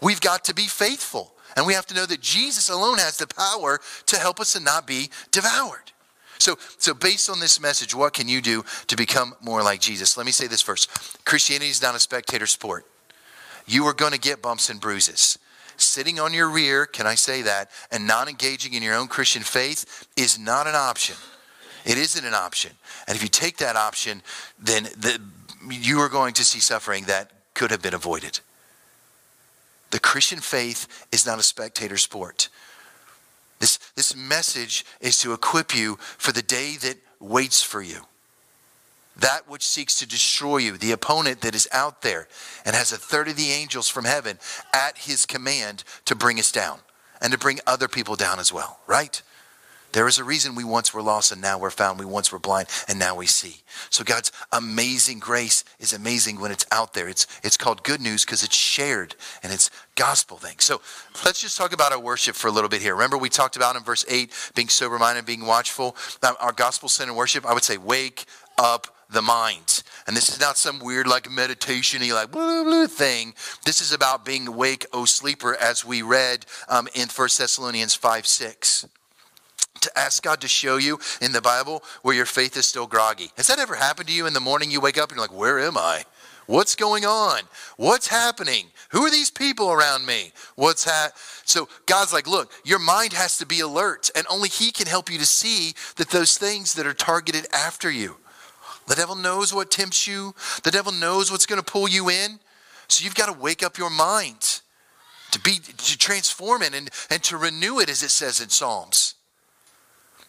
we've 0.00 0.20
got 0.20 0.44
to 0.44 0.54
be 0.54 0.66
faithful. 0.66 1.32
And 1.56 1.66
we 1.66 1.74
have 1.74 1.86
to 1.86 1.94
know 1.94 2.06
that 2.06 2.20
Jesus 2.20 2.68
alone 2.68 2.98
has 2.98 3.16
the 3.16 3.26
power 3.26 3.80
to 4.06 4.16
help 4.16 4.38
us 4.38 4.52
to 4.52 4.60
not 4.60 4.86
be 4.86 5.10
devoured. 5.30 5.92
So, 6.38 6.56
so 6.78 6.94
based 6.94 7.28
on 7.28 7.40
this 7.40 7.60
message, 7.60 7.94
what 7.94 8.12
can 8.12 8.28
you 8.28 8.40
do 8.40 8.64
to 8.86 8.96
become 8.96 9.34
more 9.40 9.62
like 9.62 9.80
Jesus? 9.80 10.16
Let 10.16 10.24
me 10.24 10.32
say 10.32 10.46
this 10.46 10.62
first 10.62 10.88
Christianity 11.24 11.70
is 11.70 11.82
not 11.82 11.96
a 11.96 11.98
spectator 11.98 12.46
sport. 12.46 12.86
You 13.66 13.84
are 13.86 13.92
going 13.92 14.12
to 14.12 14.18
get 14.18 14.40
bumps 14.40 14.70
and 14.70 14.80
bruises. 14.80 15.38
Sitting 15.76 16.18
on 16.18 16.32
your 16.32 16.48
rear, 16.48 16.86
can 16.86 17.06
I 17.06 17.14
say 17.14 17.42
that, 17.42 17.70
and 17.92 18.06
not 18.06 18.28
engaging 18.28 18.74
in 18.74 18.82
your 18.82 18.94
own 18.94 19.06
Christian 19.06 19.42
faith 19.42 20.06
is 20.16 20.38
not 20.38 20.66
an 20.66 20.74
option. 20.74 21.16
It 21.84 21.98
isn't 21.98 22.24
an 22.24 22.34
option. 22.34 22.72
And 23.06 23.16
if 23.16 23.22
you 23.22 23.28
take 23.28 23.58
that 23.58 23.76
option, 23.76 24.22
then 24.58 24.84
the, 24.84 25.20
you 25.70 26.00
are 26.00 26.08
going 26.08 26.34
to 26.34 26.44
see 26.44 26.58
suffering 26.58 27.04
that 27.04 27.30
could 27.54 27.70
have 27.70 27.82
been 27.82 27.94
avoided. 27.94 28.40
The 29.90 30.00
Christian 30.00 30.40
faith 30.40 31.06
is 31.12 31.26
not 31.26 31.38
a 31.38 31.42
spectator 31.42 31.96
sport. 31.96 32.48
This, 33.58 33.78
this 33.96 34.14
message 34.14 34.84
is 35.00 35.18
to 35.20 35.32
equip 35.32 35.74
you 35.74 35.96
for 36.18 36.32
the 36.32 36.42
day 36.42 36.76
that 36.82 36.96
waits 37.20 37.62
for 37.62 37.82
you. 37.82 38.02
That 39.16 39.48
which 39.48 39.66
seeks 39.66 39.96
to 39.98 40.06
destroy 40.06 40.58
you, 40.58 40.76
the 40.76 40.92
opponent 40.92 41.40
that 41.40 41.56
is 41.56 41.68
out 41.72 42.02
there 42.02 42.28
and 42.64 42.76
has 42.76 42.92
a 42.92 42.96
third 42.96 43.26
of 43.26 43.36
the 43.36 43.50
angels 43.50 43.88
from 43.88 44.04
heaven 44.04 44.38
at 44.72 44.98
his 44.98 45.26
command 45.26 45.82
to 46.04 46.14
bring 46.14 46.38
us 46.38 46.52
down 46.52 46.78
and 47.20 47.32
to 47.32 47.38
bring 47.38 47.58
other 47.66 47.88
people 47.88 48.14
down 48.14 48.38
as 48.38 48.52
well, 48.52 48.78
right? 48.86 49.22
There 49.92 50.06
is 50.06 50.18
a 50.18 50.24
reason 50.24 50.54
we 50.54 50.64
once 50.64 50.92
were 50.92 51.02
lost 51.02 51.32
and 51.32 51.40
now 51.40 51.58
we're 51.58 51.70
found. 51.70 51.98
We 51.98 52.04
once 52.04 52.30
were 52.30 52.38
blind 52.38 52.68
and 52.88 52.98
now 52.98 53.16
we 53.16 53.26
see. 53.26 53.62
So 53.90 54.04
God's 54.04 54.32
amazing 54.52 55.18
grace 55.18 55.64
is 55.78 55.92
amazing 55.92 56.40
when 56.40 56.50
it's 56.50 56.66
out 56.70 56.94
there. 56.94 57.08
It's, 57.08 57.26
it's 57.42 57.56
called 57.56 57.82
good 57.82 58.00
news 58.00 58.24
because 58.24 58.42
it's 58.42 58.54
shared 58.54 59.16
and 59.42 59.52
it's 59.52 59.70
gospel 59.94 60.36
thing. 60.36 60.56
So 60.58 60.80
let's 61.24 61.40
just 61.40 61.56
talk 61.56 61.72
about 61.72 61.92
our 61.92 62.00
worship 62.00 62.36
for 62.36 62.48
a 62.48 62.50
little 62.50 62.68
bit 62.68 62.82
here. 62.82 62.94
Remember 62.94 63.16
we 63.16 63.30
talked 63.30 63.56
about 63.56 63.76
in 63.76 63.82
verse 63.82 64.04
8 64.08 64.52
being 64.54 64.68
sober 64.68 64.98
minded, 64.98 65.24
being 65.24 65.46
watchful. 65.46 65.96
Our 66.40 66.52
gospel 66.52 66.88
centered 66.88 67.14
worship, 67.14 67.46
I 67.46 67.54
would 67.54 67.64
say 67.64 67.78
wake 67.78 68.26
up 68.58 68.88
the 69.10 69.22
mind. 69.22 69.82
And 70.06 70.14
this 70.14 70.28
is 70.28 70.38
not 70.38 70.58
some 70.58 70.80
weird 70.80 71.06
like 71.06 71.30
meditation 71.30 72.02
y, 72.02 72.12
like 72.12 72.30
blah, 72.30 72.62
blah, 72.62 72.86
thing. 72.86 73.32
This 73.64 73.80
is 73.80 73.92
about 73.92 74.24
being 74.24 74.46
awake, 74.48 74.84
O 74.92 75.06
sleeper, 75.06 75.56
as 75.56 75.82
we 75.84 76.02
read 76.02 76.44
um, 76.68 76.88
in 76.94 77.08
1 77.08 77.28
Thessalonians 77.38 77.94
5 77.94 78.26
6 78.26 78.86
to 79.80 79.98
ask 79.98 80.22
God 80.22 80.40
to 80.40 80.48
show 80.48 80.76
you 80.76 80.98
in 81.20 81.32
the 81.32 81.42
Bible 81.42 81.82
where 82.02 82.14
your 82.14 82.26
faith 82.26 82.56
is 82.56 82.66
still 82.66 82.86
groggy. 82.86 83.30
Has 83.36 83.46
that 83.48 83.58
ever 83.58 83.74
happened 83.74 84.08
to 84.08 84.14
you 84.14 84.26
in 84.26 84.32
the 84.32 84.40
morning 84.40 84.70
you 84.70 84.80
wake 84.80 84.98
up 84.98 85.10
and 85.10 85.16
you're 85.16 85.26
like, 85.26 85.38
where 85.38 85.58
am 85.58 85.76
I? 85.76 86.04
What's 86.48 86.74
going 86.74 87.04
on? 87.04 87.42
What's 87.76 88.08
happening? 88.08 88.68
Who 88.90 89.02
are 89.02 89.10
these 89.10 89.30
people 89.30 89.70
around 89.70 90.06
me? 90.06 90.32
What's 90.54 90.84
that? 90.86 91.12
So 91.44 91.68
God's 91.84 92.14
like, 92.14 92.26
look, 92.26 92.50
your 92.64 92.78
mind 92.78 93.12
has 93.12 93.36
to 93.36 93.46
be 93.46 93.60
alert, 93.60 94.10
and 94.16 94.26
only 94.30 94.48
He 94.48 94.70
can 94.70 94.86
help 94.86 95.12
you 95.12 95.18
to 95.18 95.26
see 95.26 95.74
that 95.96 96.08
those 96.08 96.38
things 96.38 96.72
that 96.74 96.86
are 96.86 96.94
targeted 96.94 97.46
after 97.52 97.90
you. 97.90 98.16
The 98.86 98.94
devil 98.94 99.14
knows 99.14 99.52
what 99.52 99.70
tempts 99.70 100.06
you, 100.06 100.34
the 100.64 100.70
devil 100.70 100.90
knows 100.90 101.30
what's 101.30 101.44
going 101.44 101.60
to 101.60 101.70
pull 101.70 101.86
you 101.86 102.08
in. 102.08 102.40
So 102.88 103.04
you've 103.04 103.14
got 103.14 103.26
to 103.26 103.38
wake 103.38 103.62
up 103.62 103.76
your 103.76 103.90
mind 103.90 104.62
to 105.32 105.40
be 105.40 105.58
to 105.58 105.98
transform 105.98 106.62
it 106.62 106.74
and, 106.74 106.88
and 107.10 107.22
to 107.24 107.36
renew 107.36 107.78
it, 107.78 107.90
as 107.90 108.02
it 108.02 108.08
says 108.08 108.40
in 108.40 108.48
Psalms 108.48 109.16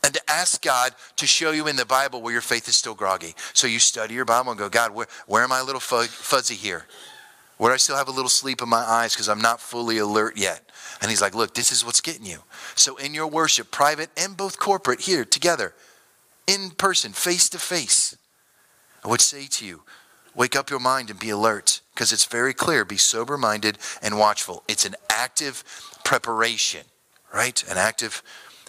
and 0.03 0.13
to 0.13 0.21
ask 0.29 0.62
God 0.62 0.93
to 1.17 1.27
show 1.27 1.51
you 1.51 1.67
in 1.67 1.75
the 1.75 1.85
Bible 1.85 2.21
where 2.21 2.31
your 2.31 2.41
faith 2.41 2.67
is 2.67 2.75
still 2.75 2.95
groggy. 2.95 3.35
So 3.53 3.67
you 3.67 3.79
study 3.79 4.13
your 4.13 4.25
Bible 4.25 4.51
and 4.51 4.59
go, 4.59 4.69
God, 4.69 4.93
where, 4.93 5.07
where 5.27 5.43
am 5.43 5.51
I 5.51 5.59
a 5.59 5.63
little 5.63 5.81
fuzzy 5.81 6.55
here? 6.55 6.85
Where 7.57 7.73
I 7.73 7.77
still 7.77 7.97
have 7.97 8.07
a 8.07 8.12
little 8.12 8.29
sleep 8.29 8.62
in 8.62 8.69
my 8.69 8.77
eyes 8.77 9.13
because 9.13 9.27
I'm 9.27 9.41
not 9.41 9.59
fully 9.59 9.97
alert 9.97 10.38
yet. 10.38 10.69
And 11.01 11.09
he's 11.09 11.21
like, 11.21 11.35
look, 11.35 11.53
this 11.53 11.71
is 11.71 11.85
what's 11.85 12.01
getting 12.01 12.25
you. 12.25 12.39
So 12.75 12.95
in 12.95 13.13
your 13.13 13.27
worship, 13.27 13.71
private 13.71 14.09
and 14.15 14.38
both 14.38 14.57
corporate, 14.57 15.01
here 15.01 15.25
together, 15.25 15.73
in 16.47 16.71
person, 16.71 17.12
face 17.12 17.49
to 17.49 17.59
face, 17.59 18.15
I 19.03 19.09
would 19.09 19.21
say 19.21 19.47
to 19.47 19.65
you, 19.65 19.83
wake 20.35 20.55
up 20.55 20.69
your 20.69 20.79
mind 20.79 21.09
and 21.09 21.19
be 21.19 21.29
alert 21.29 21.81
because 21.93 22.13
it's 22.13 22.25
very 22.25 22.53
clear. 22.53 22.85
Be 22.85 22.97
sober 22.97 23.38
minded 23.38 23.77
and 24.01 24.17
watchful. 24.17 24.63
It's 24.67 24.85
an 24.85 24.95
active 25.09 25.63
preparation, 26.05 26.85
right? 27.33 27.62
An 27.69 27.77
active 27.77 28.23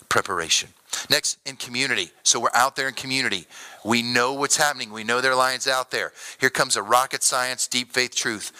preparation. 0.08 0.70
Next, 1.08 1.38
in 1.46 1.56
community. 1.56 2.10
So 2.22 2.40
we're 2.40 2.48
out 2.54 2.76
there 2.76 2.88
in 2.88 2.94
community. 2.94 3.46
We 3.84 4.02
know 4.02 4.34
what's 4.34 4.56
happening. 4.56 4.92
We 4.92 5.04
know 5.04 5.20
there 5.20 5.32
are 5.32 5.36
lions 5.36 5.66
out 5.66 5.90
there. 5.90 6.12
Here 6.38 6.50
comes 6.50 6.76
a 6.76 6.82
rocket 6.82 7.22
science, 7.22 7.66
deep 7.66 7.92
faith 7.92 8.14
truth. 8.14 8.52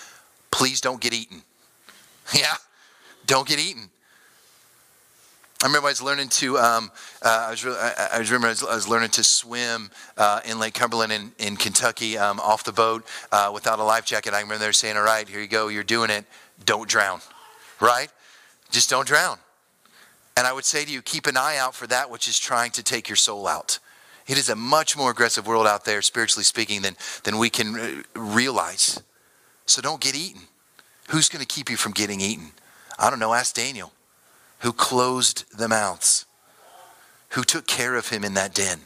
Please 0.51 0.81
don't 0.81 1.01
get 1.01 1.13
eaten. 1.13 1.43
Yeah, 2.33 2.55
don't 3.27 3.49
get 3.49 3.59
eaten. 3.59 3.91
I 5.63 5.67
remember 5.67 5.89
I 5.89 5.91
was 5.91 6.01
learning 6.01 6.29
to, 6.29 6.59
um, 6.59 6.91
uh, 7.23 7.47
I, 7.49 7.51
was 7.51 7.67
I, 7.67 8.09
I, 8.15 8.19
remember 8.19 8.47
I 8.47 8.51
was, 8.51 8.63
I 8.63 8.75
was, 8.75 8.89
learning 8.89 9.11
to 9.11 9.25
swim 9.25 9.91
uh, 10.17 10.41
in 10.47 10.59
Lake 10.59 10.73
Cumberland 10.73 11.13
in, 11.13 11.33
in 11.39 11.57
Kentucky 11.57 12.17
um, 12.17 12.41
off 12.41 12.65
the 12.65 12.73
boat 12.73 13.05
uh, 13.31 13.51
without 13.53 13.79
a 13.79 13.83
life 13.83 14.07
jacket. 14.07 14.33
I 14.33 14.41
remember 14.41 14.59
they 14.59 14.69
were 14.69 14.73
saying, 14.73 14.97
all 14.97 15.03
right, 15.03 15.29
here 15.29 15.41
you 15.41 15.49
go, 15.49 15.69
you're 15.69 15.83
doing 15.83 16.09
it. 16.09 16.25
Don't 16.65 16.89
drown, 16.89 17.21
right? 17.81 18.09
Just 18.71 18.89
don't 18.89 19.07
drown. 19.07 19.39
And 20.41 20.47
I 20.47 20.55
would 20.55 20.65
say 20.65 20.87
to 20.87 20.91
you, 20.91 21.03
keep 21.03 21.27
an 21.27 21.37
eye 21.37 21.59
out 21.59 21.75
for 21.75 21.87
that 21.89 22.09
which 22.09 22.27
is 22.27 22.39
trying 22.39 22.71
to 22.71 22.83
take 22.83 23.11
your 23.11 23.17
soul 23.17 23.47
out. 23.47 23.79
It 24.27 24.39
is 24.39 24.49
a 24.49 24.57
much 24.57 24.97
more 24.97 25.11
aggressive 25.11 25.47
world 25.47 25.67
out 25.67 25.85
there, 25.85 26.01
spiritually 26.01 26.45
speaking, 26.45 26.81
than, 26.81 26.97
than 27.25 27.37
we 27.37 27.51
can 27.51 27.79
uh, 27.79 28.19
realize. 28.19 29.03
So 29.67 29.83
don't 29.83 30.01
get 30.01 30.17
eaten. 30.17 30.41
Who's 31.11 31.29
going 31.29 31.45
to 31.45 31.47
keep 31.47 31.69
you 31.69 31.77
from 31.77 31.93
getting 31.93 32.23
eaten? 32.23 32.53
I 32.99 33.11
don't 33.11 33.19
know. 33.19 33.35
Ask 33.35 33.55
Daniel, 33.55 33.93
who 34.61 34.73
closed 34.73 35.45
the 35.59 35.69
mouths, 35.69 36.25
who 37.33 37.45
took 37.45 37.67
care 37.67 37.95
of 37.95 38.09
him 38.09 38.25
in 38.25 38.33
that 38.33 38.55
den. 38.55 38.81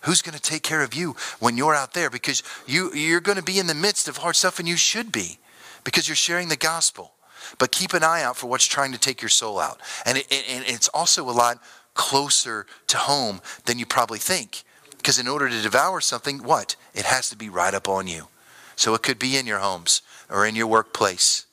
Who's 0.00 0.22
going 0.22 0.34
to 0.34 0.42
take 0.42 0.64
care 0.64 0.82
of 0.82 0.92
you 0.92 1.14
when 1.38 1.56
you're 1.56 1.76
out 1.76 1.94
there? 1.94 2.10
Because 2.10 2.42
you, 2.66 2.92
you're 2.94 3.20
going 3.20 3.38
to 3.38 3.44
be 3.44 3.60
in 3.60 3.68
the 3.68 3.74
midst 3.74 4.08
of 4.08 4.16
hard 4.16 4.34
stuff, 4.34 4.58
and 4.58 4.66
you 4.66 4.76
should 4.76 5.12
be, 5.12 5.38
because 5.84 6.08
you're 6.08 6.16
sharing 6.16 6.48
the 6.48 6.56
gospel. 6.56 7.13
But 7.58 7.72
keep 7.72 7.94
an 7.94 8.02
eye 8.02 8.22
out 8.22 8.36
for 8.36 8.46
what's 8.46 8.66
trying 8.66 8.92
to 8.92 8.98
take 8.98 9.22
your 9.22 9.28
soul 9.28 9.58
out. 9.58 9.80
And, 10.04 10.18
it, 10.18 10.26
and 10.30 10.64
it's 10.66 10.88
also 10.88 11.28
a 11.28 11.32
lot 11.32 11.62
closer 11.94 12.66
to 12.88 12.96
home 12.96 13.40
than 13.66 13.78
you 13.78 13.86
probably 13.86 14.18
think. 14.18 14.64
Because 14.96 15.18
in 15.18 15.28
order 15.28 15.48
to 15.48 15.62
devour 15.62 16.00
something, 16.00 16.42
what? 16.42 16.76
It 16.94 17.04
has 17.04 17.28
to 17.30 17.36
be 17.36 17.48
right 17.48 17.74
up 17.74 17.88
on 17.88 18.06
you. 18.06 18.28
So 18.76 18.94
it 18.94 19.02
could 19.02 19.18
be 19.18 19.36
in 19.36 19.46
your 19.46 19.58
homes 19.58 20.02
or 20.30 20.46
in 20.46 20.56
your 20.56 20.66
workplace. 20.66 21.46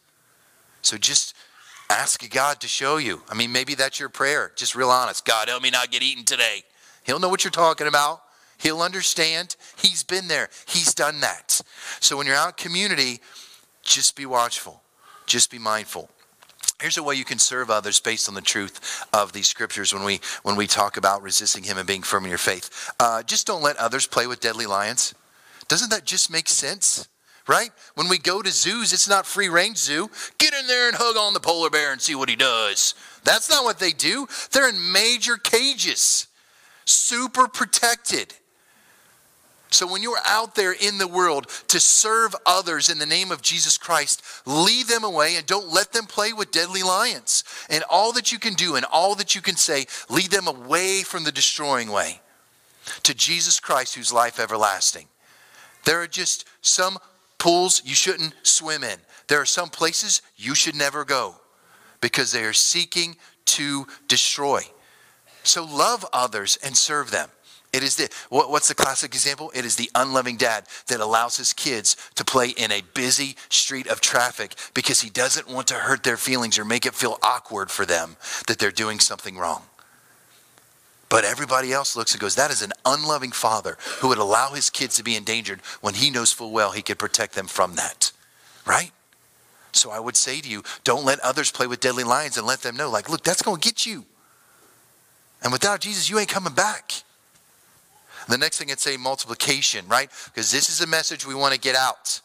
So 0.81 0.97
just 0.97 1.35
ask 1.89 2.27
God 2.31 2.59
to 2.61 2.67
show 2.67 2.97
you. 2.97 3.21
I 3.29 3.35
mean, 3.35 3.51
maybe 3.51 3.75
that's 3.75 3.99
your 3.99 4.09
prayer. 4.09 4.51
Just 4.55 4.75
real 4.75 4.89
honest. 4.89 5.25
God, 5.25 5.49
help 5.49 5.61
me 5.61 5.69
not 5.69 5.91
get 5.91 6.01
eaten 6.01 6.23
today. 6.23 6.63
He'll 7.03 7.19
know 7.19 7.29
what 7.29 7.43
you're 7.43 7.51
talking 7.51 7.87
about. 7.87 8.21
He'll 8.57 8.81
understand. 8.81 9.55
He's 9.77 10.03
been 10.03 10.27
there. 10.27 10.49
He's 10.67 10.93
done 10.93 11.19
that. 11.21 11.61
So 11.99 12.17
when 12.17 12.27
you're 12.27 12.35
out 12.35 12.59
in 12.59 12.63
community, 12.63 13.19
just 13.83 14.15
be 14.15 14.25
watchful. 14.25 14.81
Just 15.25 15.51
be 15.51 15.59
mindful. 15.59 16.09
Here's 16.81 16.97
a 16.97 17.03
way 17.03 17.13
you 17.15 17.25
can 17.25 17.37
serve 17.37 17.69
others 17.69 17.99
based 17.99 18.27
on 18.27 18.33
the 18.33 18.41
truth 18.41 19.05
of 19.13 19.33
these 19.33 19.47
scriptures 19.47 19.93
when 19.93 20.03
we 20.03 20.19
when 20.41 20.55
we 20.55 20.65
talk 20.65 20.97
about 20.97 21.21
resisting 21.21 21.63
him 21.63 21.77
and 21.77 21.87
being 21.87 22.01
firm 22.01 22.23
in 22.23 22.29
your 22.29 22.39
faith. 22.39 22.91
Uh, 22.99 23.21
just 23.21 23.45
don't 23.45 23.61
let 23.61 23.77
others 23.77 24.07
play 24.07 24.25
with 24.25 24.39
deadly 24.39 24.65
lions. 24.65 25.13
Doesn't 25.67 25.91
that 25.91 26.05
just 26.05 26.31
make 26.31 26.49
sense? 26.49 27.07
Right? 27.47 27.71
When 27.95 28.07
we 28.07 28.17
go 28.17 28.41
to 28.41 28.51
zoos, 28.51 28.93
it's 28.93 29.09
not 29.09 29.25
free 29.25 29.49
range 29.49 29.77
zoo. 29.77 30.09
Get 30.37 30.53
in 30.53 30.67
there 30.67 30.87
and 30.87 30.97
hug 30.97 31.17
on 31.17 31.33
the 31.33 31.39
polar 31.39 31.69
bear 31.69 31.91
and 31.91 32.01
see 32.01 32.15
what 32.15 32.29
he 32.29 32.35
does. 32.35 32.93
That's 33.23 33.49
not 33.49 33.63
what 33.63 33.79
they 33.79 33.91
do. 33.91 34.27
They're 34.51 34.69
in 34.69 34.91
major 34.91 35.37
cages, 35.37 36.27
super 36.85 37.47
protected. 37.47 38.33
So 39.71 39.87
when 39.87 40.03
you're 40.03 40.19
out 40.27 40.53
there 40.55 40.73
in 40.73 40.97
the 40.97 41.07
world 41.07 41.47
to 41.69 41.79
serve 41.79 42.35
others 42.45 42.89
in 42.89 42.99
the 42.99 43.05
name 43.05 43.31
of 43.31 43.41
Jesus 43.41 43.77
Christ, 43.77 44.21
lead 44.45 44.87
them 44.87 45.05
away 45.05 45.37
and 45.37 45.45
don't 45.45 45.71
let 45.71 45.93
them 45.93 46.05
play 46.05 46.33
with 46.33 46.51
deadly 46.51 46.83
lions. 46.83 47.45
And 47.69 47.83
all 47.89 48.11
that 48.13 48.33
you 48.33 48.37
can 48.37 48.53
do 48.53 48.75
and 48.75 48.85
all 48.91 49.15
that 49.15 49.33
you 49.33 49.41
can 49.41 49.55
say, 49.55 49.85
lead 50.09 50.29
them 50.29 50.47
away 50.47 51.03
from 51.03 51.23
the 51.23 51.31
destroying 51.31 51.89
way 51.89 52.19
to 53.03 53.13
Jesus 53.13 53.61
Christ, 53.61 53.95
whose 53.95 54.11
life 54.11 54.39
everlasting. 54.39 55.07
There 55.85 56.01
are 56.01 56.07
just 56.07 56.45
some 56.61 56.99
pools 57.37 57.81
you 57.85 57.95
shouldn't 57.95 58.35
swim 58.43 58.83
in. 58.83 58.99
There 59.27 59.39
are 59.39 59.45
some 59.45 59.69
places 59.69 60.21
you 60.35 60.53
should 60.53 60.75
never 60.75 61.05
go 61.05 61.35
because 62.01 62.33
they 62.33 62.43
are 62.43 62.53
seeking 62.53 63.15
to 63.45 63.87
destroy. 64.09 64.61
So 65.43 65.63
love 65.63 66.05
others 66.11 66.57
and 66.61 66.75
serve 66.75 67.11
them. 67.11 67.29
It 67.73 67.83
is 67.83 67.95
the 67.95 68.09
what, 68.29 68.49
what's 68.51 68.67
the 68.67 68.75
classic 68.75 69.13
example? 69.13 69.51
It 69.55 69.63
is 69.63 69.77
the 69.77 69.89
unloving 69.95 70.35
dad 70.35 70.65
that 70.87 70.99
allows 70.99 71.37
his 71.37 71.53
kids 71.53 71.95
to 72.15 72.25
play 72.25 72.49
in 72.49 72.71
a 72.71 72.81
busy 72.93 73.37
street 73.49 73.87
of 73.87 74.01
traffic 74.01 74.55
because 74.73 75.01
he 75.01 75.09
doesn't 75.09 75.47
want 75.47 75.67
to 75.67 75.75
hurt 75.75 76.03
their 76.03 76.17
feelings 76.17 76.59
or 76.59 76.65
make 76.65 76.85
it 76.85 76.93
feel 76.93 77.17
awkward 77.23 77.71
for 77.71 77.85
them 77.85 78.17
that 78.47 78.59
they're 78.59 78.71
doing 78.71 78.99
something 78.99 79.37
wrong. 79.37 79.63
But 81.07 81.25
everybody 81.25 81.73
else 81.73 81.95
looks 81.95 82.13
and 82.13 82.21
goes, 82.21 82.35
that 82.35 82.51
is 82.51 82.61
an 82.61 82.71
unloving 82.85 83.31
father 83.31 83.77
who 83.99 84.09
would 84.09 84.17
allow 84.17 84.51
his 84.51 84.69
kids 84.69 84.95
to 84.97 85.03
be 85.03 85.15
endangered 85.15 85.59
when 85.81 85.93
he 85.93 86.09
knows 86.09 86.31
full 86.31 86.51
well 86.51 86.71
he 86.71 86.81
could 86.81 86.99
protect 86.99 87.35
them 87.35 87.47
from 87.47 87.75
that. 87.75 88.11
Right? 88.65 88.91
So 89.73 89.91
I 89.91 89.99
would 89.99 90.15
say 90.15 90.41
to 90.41 90.49
you, 90.49 90.63
don't 90.83 91.05
let 91.05 91.19
others 91.19 91.51
play 91.51 91.67
with 91.67 91.79
deadly 91.79 92.03
lions 92.03 92.37
and 92.37 92.45
let 92.45 92.61
them 92.61 92.75
know, 92.75 92.89
like, 92.89 93.09
look, 93.09 93.23
that's 93.23 93.41
going 93.41 93.59
to 93.59 93.67
get 93.67 93.85
you. 93.85 94.05
And 95.41 95.51
without 95.51 95.79
Jesus, 95.81 96.09
you 96.09 96.19
ain't 96.19 96.29
coming 96.29 96.53
back. 96.53 97.03
The 98.31 98.37
next 98.37 98.57
thing 98.57 98.71
I'd 98.71 98.79
say 98.79 98.97
multiplication, 98.97 99.85
right? 99.87 100.09
Because 100.25 100.51
this 100.51 100.69
is 100.69 100.81
a 100.81 100.87
message 100.87 101.27
we 101.27 101.35
want 101.35 101.53
to 101.53 101.59
get 101.59 101.75
out. 101.75 102.21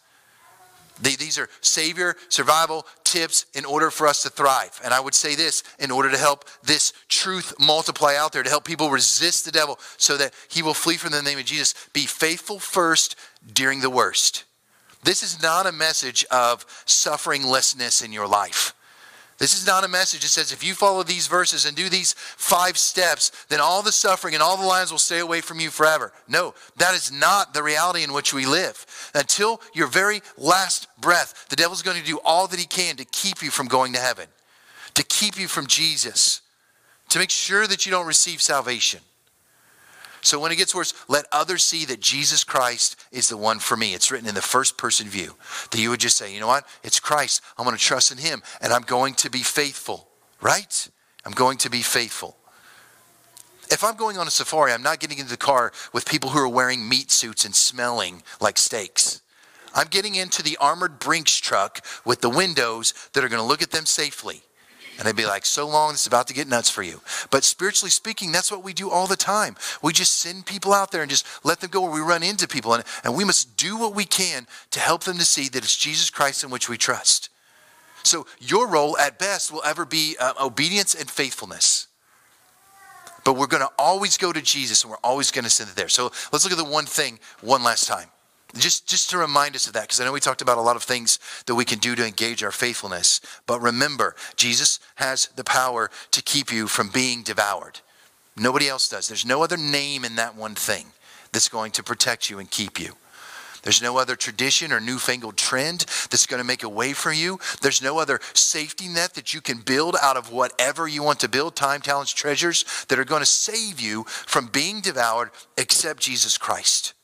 These 1.02 1.36
are 1.38 1.48
savior 1.60 2.16
survival 2.28 2.86
tips 3.04 3.44
in 3.54 3.64
order 3.64 3.90
for 3.90 4.06
us 4.06 4.22
to 4.22 4.30
thrive. 4.30 4.80
And 4.84 4.94
I 4.94 5.00
would 5.00 5.14
say 5.14 5.34
this 5.34 5.62
in 5.78 5.90
order 5.90 6.10
to 6.10 6.16
help 6.16 6.44
this 6.62 6.92
truth 7.08 7.52
multiply 7.58 8.14
out 8.16 8.32
there, 8.32 8.42
to 8.42 8.48
help 8.48 8.64
people 8.64 8.90
resist 8.90 9.44
the 9.44 9.52
devil 9.52 9.78
so 9.98 10.16
that 10.16 10.32
he 10.48 10.62
will 10.62 10.74
flee 10.74 10.96
from 10.96 11.12
the 11.12 11.22
name 11.22 11.38
of 11.38 11.44
Jesus. 11.44 11.74
Be 11.92 12.06
faithful 12.06 12.58
first 12.58 13.16
during 13.52 13.80
the 13.80 13.90
worst. 13.90 14.44
This 15.02 15.22
is 15.22 15.42
not 15.42 15.66
a 15.66 15.72
message 15.72 16.24
of 16.30 16.64
sufferinglessness 16.86 18.04
in 18.04 18.12
your 18.12 18.28
life. 18.28 18.74
This 19.38 19.54
is 19.54 19.66
not 19.66 19.84
a 19.84 19.88
message 19.88 20.22
that 20.22 20.28
says 20.28 20.50
if 20.50 20.64
you 20.64 20.72
follow 20.72 21.02
these 21.02 21.26
verses 21.26 21.66
and 21.66 21.76
do 21.76 21.90
these 21.90 22.14
five 22.14 22.78
steps, 22.78 23.30
then 23.48 23.60
all 23.60 23.82
the 23.82 23.92
suffering 23.92 24.34
and 24.34 24.42
all 24.42 24.56
the 24.56 24.66
lions 24.66 24.90
will 24.90 24.98
stay 24.98 25.18
away 25.18 25.42
from 25.42 25.60
you 25.60 25.68
forever. 25.68 26.12
No, 26.26 26.54
that 26.76 26.94
is 26.94 27.12
not 27.12 27.52
the 27.52 27.62
reality 27.62 28.02
in 28.02 28.14
which 28.14 28.32
we 28.32 28.46
live. 28.46 28.86
Until 29.14 29.60
your 29.74 29.88
very 29.88 30.22
last 30.38 30.88
breath, 30.98 31.48
the 31.50 31.56
devil's 31.56 31.82
going 31.82 31.98
to 31.98 32.06
do 32.06 32.18
all 32.24 32.46
that 32.46 32.58
he 32.58 32.66
can 32.66 32.96
to 32.96 33.04
keep 33.04 33.42
you 33.42 33.50
from 33.50 33.66
going 33.66 33.92
to 33.92 34.00
heaven, 34.00 34.26
to 34.94 35.02
keep 35.02 35.38
you 35.38 35.48
from 35.48 35.66
Jesus, 35.66 36.40
to 37.10 37.18
make 37.18 37.30
sure 37.30 37.66
that 37.66 37.84
you 37.84 37.92
don't 37.92 38.06
receive 38.06 38.40
salvation. 38.40 39.00
So 40.22 40.40
when 40.40 40.52
it 40.52 40.56
gets 40.56 40.74
worse, 40.74 40.94
let 41.08 41.26
others 41.30 41.62
see 41.62 41.84
that 41.86 42.00
Jesus 42.00 42.44
Christ 42.44 42.96
is 43.12 43.28
the 43.28 43.36
one 43.36 43.58
for 43.58 43.76
me. 43.76 43.94
It's 43.94 44.10
written 44.10 44.28
in 44.28 44.34
the 44.34 44.42
first 44.42 44.76
person 44.76 45.08
view. 45.08 45.34
That 45.70 45.80
you 45.80 45.90
would 45.90 46.00
just 46.00 46.16
say, 46.16 46.34
you 46.34 46.40
know 46.40 46.46
what? 46.46 46.66
It's 46.82 47.00
Christ. 47.00 47.42
I'm 47.56 47.64
going 47.64 47.76
to 47.76 47.82
trust 47.82 48.10
in 48.10 48.18
him 48.18 48.42
and 48.60 48.72
I'm 48.72 48.82
going 48.82 49.14
to 49.14 49.30
be 49.30 49.42
faithful, 49.42 50.08
right? 50.40 50.88
I'm 51.24 51.32
going 51.32 51.58
to 51.58 51.70
be 51.70 51.82
faithful. 51.82 52.36
If 53.70 53.82
I'm 53.82 53.96
going 53.96 54.16
on 54.16 54.28
a 54.28 54.30
safari, 54.30 54.72
I'm 54.72 54.82
not 54.82 55.00
getting 55.00 55.18
into 55.18 55.30
the 55.30 55.36
car 55.36 55.72
with 55.92 56.06
people 56.06 56.30
who 56.30 56.38
are 56.38 56.48
wearing 56.48 56.88
meat 56.88 57.10
suits 57.10 57.44
and 57.44 57.54
smelling 57.54 58.22
like 58.40 58.58
steaks. 58.58 59.22
I'm 59.74 59.88
getting 59.88 60.14
into 60.14 60.42
the 60.42 60.56
armored 60.58 60.98
Brinks 60.98 61.36
truck 61.36 61.84
with 62.04 62.20
the 62.20 62.30
windows 62.30 62.94
that 63.12 63.24
are 63.24 63.28
going 63.28 63.42
to 63.42 63.46
look 63.46 63.62
at 63.62 63.72
them 63.72 63.84
safely. 63.84 64.42
And 64.98 65.06
they'd 65.06 65.16
be 65.16 65.26
like, 65.26 65.44
so 65.44 65.68
long, 65.68 65.92
it's 65.92 66.06
about 66.06 66.26
to 66.28 66.34
get 66.34 66.48
nuts 66.48 66.70
for 66.70 66.82
you. 66.82 67.00
But 67.30 67.44
spiritually 67.44 67.90
speaking, 67.90 68.32
that's 68.32 68.50
what 68.50 68.64
we 68.64 68.72
do 68.72 68.90
all 68.90 69.06
the 69.06 69.16
time. 69.16 69.56
We 69.82 69.92
just 69.92 70.18
send 70.18 70.46
people 70.46 70.72
out 70.72 70.90
there 70.90 71.02
and 71.02 71.10
just 71.10 71.26
let 71.44 71.60
them 71.60 71.70
go 71.70 71.82
where 71.82 71.92
we 71.92 72.00
run 72.00 72.22
into 72.22 72.48
people. 72.48 72.72
And, 72.74 72.84
and 73.04 73.14
we 73.14 73.24
must 73.24 73.56
do 73.56 73.76
what 73.76 73.94
we 73.94 74.04
can 74.04 74.46
to 74.70 74.80
help 74.80 75.04
them 75.04 75.18
to 75.18 75.24
see 75.24 75.48
that 75.48 75.62
it's 75.62 75.76
Jesus 75.76 76.08
Christ 76.10 76.44
in 76.44 76.50
which 76.50 76.68
we 76.68 76.78
trust. 76.78 77.28
So 78.04 78.26
your 78.40 78.68
role 78.68 78.96
at 78.98 79.18
best 79.18 79.52
will 79.52 79.64
ever 79.64 79.84
be 79.84 80.16
uh, 80.18 80.32
obedience 80.40 80.94
and 80.94 81.10
faithfulness. 81.10 81.88
But 83.24 83.34
we're 83.34 83.48
going 83.48 83.64
to 83.64 83.72
always 83.78 84.16
go 84.16 84.32
to 84.32 84.40
Jesus 84.40 84.84
and 84.84 84.90
we're 84.92 84.98
always 85.02 85.32
going 85.32 85.44
to 85.44 85.50
send 85.50 85.68
it 85.68 85.76
there. 85.76 85.88
So 85.88 86.12
let's 86.32 86.44
look 86.44 86.52
at 86.52 86.58
the 86.58 86.64
one 86.64 86.86
thing 86.86 87.18
one 87.40 87.64
last 87.64 87.88
time. 87.88 88.08
Just, 88.54 88.88
just 88.88 89.10
to 89.10 89.18
remind 89.18 89.54
us 89.54 89.66
of 89.66 89.72
that, 89.74 89.82
because 89.82 90.00
I 90.00 90.04
know 90.04 90.12
we 90.12 90.20
talked 90.20 90.40
about 90.40 90.56
a 90.56 90.62
lot 90.62 90.76
of 90.76 90.82
things 90.82 91.18
that 91.46 91.54
we 91.54 91.64
can 91.64 91.78
do 91.78 91.94
to 91.94 92.06
engage 92.06 92.42
our 92.42 92.52
faithfulness. 92.52 93.20
But 93.46 93.60
remember, 93.60 94.14
Jesus 94.36 94.78
has 94.96 95.26
the 95.36 95.44
power 95.44 95.90
to 96.12 96.22
keep 96.22 96.52
you 96.52 96.66
from 96.68 96.88
being 96.88 97.22
devoured. 97.22 97.80
Nobody 98.36 98.68
else 98.68 98.88
does. 98.88 99.08
There's 99.08 99.26
no 99.26 99.42
other 99.42 99.56
name 99.56 100.04
in 100.04 100.16
that 100.16 100.36
one 100.36 100.54
thing 100.54 100.86
that's 101.32 101.48
going 101.48 101.72
to 101.72 101.82
protect 101.82 102.30
you 102.30 102.38
and 102.38 102.50
keep 102.50 102.78
you. 102.78 102.94
There's 103.62 103.82
no 103.82 103.98
other 103.98 104.14
tradition 104.14 104.70
or 104.70 104.78
newfangled 104.78 105.36
trend 105.36 105.86
that's 106.10 106.26
going 106.26 106.38
to 106.38 106.46
make 106.46 106.62
a 106.62 106.68
way 106.68 106.92
for 106.92 107.12
you. 107.12 107.40
There's 107.62 107.82
no 107.82 107.98
other 107.98 108.20
safety 108.32 108.86
net 108.86 109.14
that 109.14 109.34
you 109.34 109.40
can 109.40 109.58
build 109.58 109.96
out 110.00 110.16
of 110.16 110.30
whatever 110.30 110.86
you 110.86 111.02
want 111.02 111.18
to 111.20 111.28
build, 111.28 111.56
time, 111.56 111.80
talents, 111.80 112.12
treasures, 112.12 112.64
that 112.88 112.98
are 112.98 113.04
going 113.04 113.22
to 113.22 113.26
save 113.26 113.80
you 113.80 114.04
from 114.04 114.46
being 114.46 114.82
devoured 114.82 115.30
except 115.56 116.00
Jesus 116.00 116.38
Christ. 116.38 116.94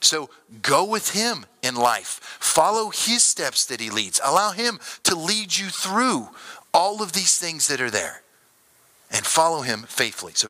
So 0.00 0.30
go 0.62 0.84
with 0.84 1.10
him 1.10 1.46
in 1.62 1.74
life. 1.74 2.20
Follow 2.38 2.90
his 2.90 3.22
steps 3.22 3.66
that 3.66 3.80
he 3.80 3.90
leads. 3.90 4.20
Allow 4.24 4.52
him 4.52 4.78
to 5.04 5.16
lead 5.16 5.56
you 5.56 5.68
through 5.68 6.28
all 6.72 7.02
of 7.02 7.12
these 7.12 7.38
things 7.38 7.68
that 7.68 7.80
are 7.80 7.90
there 7.90 8.22
and 9.10 9.24
follow 9.24 9.62
him 9.62 9.84
faithfully. 9.88 10.32
So 10.34 10.46